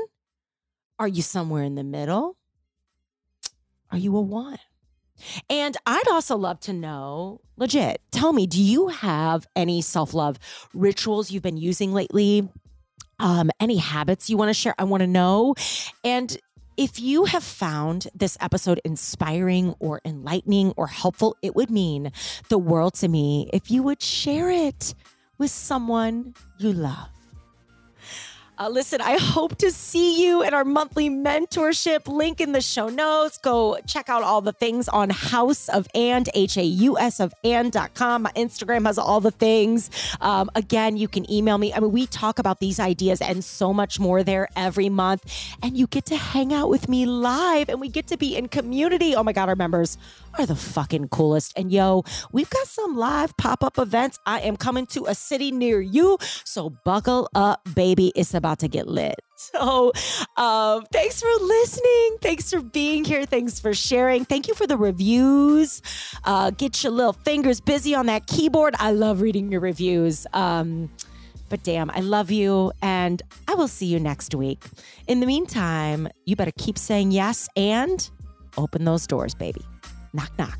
Are 0.99 1.07
you 1.07 1.23
somewhere 1.23 1.63
in 1.63 1.73
the 1.73 1.83
middle? 1.83 2.37
Are 3.91 3.97
you 3.97 4.15
a 4.15 4.21
one? 4.21 4.59
And 5.49 5.75
I'd 5.87 6.07
also 6.07 6.37
love 6.37 6.59
to 6.61 6.73
know, 6.73 7.41
legit, 7.57 7.99
tell 8.11 8.31
me, 8.31 8.45
do 8.45 8.61
you 8.61 8.89
have 8.89 9.47
any 9.55 9.81
self 9.81 10.13
love 10.13 10.37
rituals 10.75 11.31
you've 11.31 11.41
been 11.41 11.57
using 11.57 11.93
lately? 11.93 12.47
Um, 13.19 13.49
any 13.59 13.77
habits 13.77 14.29
you 14.29 14.37
want 14.37 14.49
to 14.49 14.53
share? 14.53 14.75
I 14.77 14.83
want 14.83 15.01
to 15.01 15.07
know. 15.07 15.55
And 16.03 16.37
if 16.77 16.99
you 16.99 17.25
have 17.25 17.43
found 17.43 18.07
this 18.15 18.37
episode 18.41 18.81
inspiring 18.83 19.75
or 19.79 20.01
enlightening 20.05 20.73
or 20.75 20.87
helpful, 20.87 21.37
it 21.41 21.55
would 21.55 21.69
mean 21.69 22.11
the 22.49 22.57
world 22.57 22.95
to 22.95 23.07
me 23.07 23.49
if 23.53 23.69
you 23.69 23.83
would 23.83 24.01
share 24.01 24.49
it 24.49 24.95
with 25.37 25.51
someone 25.51 26.33
you 26.57 26.73
love. 26.73 27.09
Uh, 28.55 28.69
listen, 28.69 29.01
I 29.01 29.17
hope 29.17 29.57
to 29.57 29.71
see 29.71 30.23
you 30.23 30.43
in 30.43 30.53
our 30.53 30.63
monthly 30.63 31.09
mentorship. 31.09 32.07
Link 32.07 32.39
in 32.39 32.51
the 32.51 32.61
show 32.61 32.87
notes. 32.87 33.39
Go 33.39 33.79
check 33.87 34.09
out 34.09 34.21
all 34.21 34.41
the 34.41 34.51
things 34.51 34.87
on 34.87 35.09
Haus 35.09 35.69
of 35.69 35.87
And, 35.95 36.29
H 36.35 36.57
A 36.57 36.63
U 36.63 36.99
S 36.99 37.19
of 37.19 37.33
And.com. 37.43 38.21
My 38.21 38.31
Instagram 38.33 38.85
has 38.85 38.99
all 38.99 39.19
the 39.19 39.31
things. 39.31 39.89
Um, 40.21 40.51
again, 40.53 40.97
you 40.97 41.07
can 41.07 41.29
email 41.31 41.57
me. 41.57 41.73
I 41.73 41.79
mean, 41.79 41.91
we 41.91 42.05
talk 42.05 42.37
about 42.37 42.59
these 42.59 42.79
ideas 42.79 43.21
and 43.21 43.43
so 43.43 43.73
much 43.73 43.99
more 43.99 44.23
there 44.23 44.47
every 44.55 44.87
month. 44.87 45.55
And 45.63 45.75
you 45.75 45.87
get 45.87 46.05
to 46.05 46.15
hang 46.15 46.53
out 46.53 46.69
with 46.69 46.87
me 46.87 47.07
live 47.07 47.69
and 47.69 47.81
we 47.81 47.89
get 47.89 48.05
to 48.07 48.17
be 48.17 48.35
in 48.37 48.49
community. 48.49 49.15
Oh 49.15 49.23
my 49.23 49.33
God, 49.33 49.49
our 49.49 49.55
members 49.55 49.97
are 50.37 50.45
the 50.45 50.55
fucking 50.55 51.07
coolest. 51.09 51.53
And 51.55 51.71
yo, 51.71 52.03
we've 52.31 52.49
got 52.49 52.67
some 52.67 52.95
live 52.97 53.35
pop 53.37 53.63
up 53.63 53.79
events. 53.79 54.19
I 54.27 54.41
am 54.41 54.57
coming 54.57 54.85
to 54.87 55.05
a 55.05 55.15
city 55.15 55.51
near 55.51 55.81
you. 55.81 56.17
So 56.43 56.69
buckle 56.69 57.29
up, 57.33 57.61
baby. 57.73 58.11
It's 58.15 58.33
about 58.43 58.59
to 58.59 58.67
get 58.67 58.87
lit. 58.87 59.15
So, 59.35 59.91
um, 60.37 60.85
thanks 60.93 61.19
for 61.19 61.27
listening. 61.41 62.17
Thanks 62.21 62.49
for 62.49 62.61
being 62.61 63.03
here. 63.03 63.25
Thanks 63.25 63.59
for 63.59 63.73
sharing. 63.73 64.23
Thank 64.23 64.47
you 64.47 64.53
for 64.53 64.65
the 64.65 64.77
reviews. 64.77 65.81
Uh, 66.23 66.51
get 66.51 66.81
your 66.81 66.93
little 66.93 67.11
fingers 67.11 67.59
busy 67.59 67.93
on 67.93 68.05
that 68.05 68.25
keyboard. 68.25 68.73
I 68.79 68.91
love 68.91 69.19
reading 69.19 69.51
your 69.51 69.59
reviews. 69.59 70.25
Um, 70.31 70.89
but 71.49 71.61
damn, 71.63 71.89
I 71.91 71.99
love 71.99 72.31
you, 72.31 72.71
and 72.81 73.21
I 73.47 73.55
will 73.55 73.67
see 73.67 73.87
you 73.87 73.99
next 73.99 74.33
week. 74.33 74.63
In 75.07 75.19
the 75.19 75.25
meantime, 75.25 76.07
you 76.25 76.37
better 76.37 76.53
keep 76.57 76.77
saying 76.77 77.11
yes 77.11 77.49
and 77.57 78.09
open 78.57 78.85
those 78.85 79.05
doors, 79.05 79.35
baby. 79.35 79.65
Knock, 80.13 80.31
knock. 80.39 80.59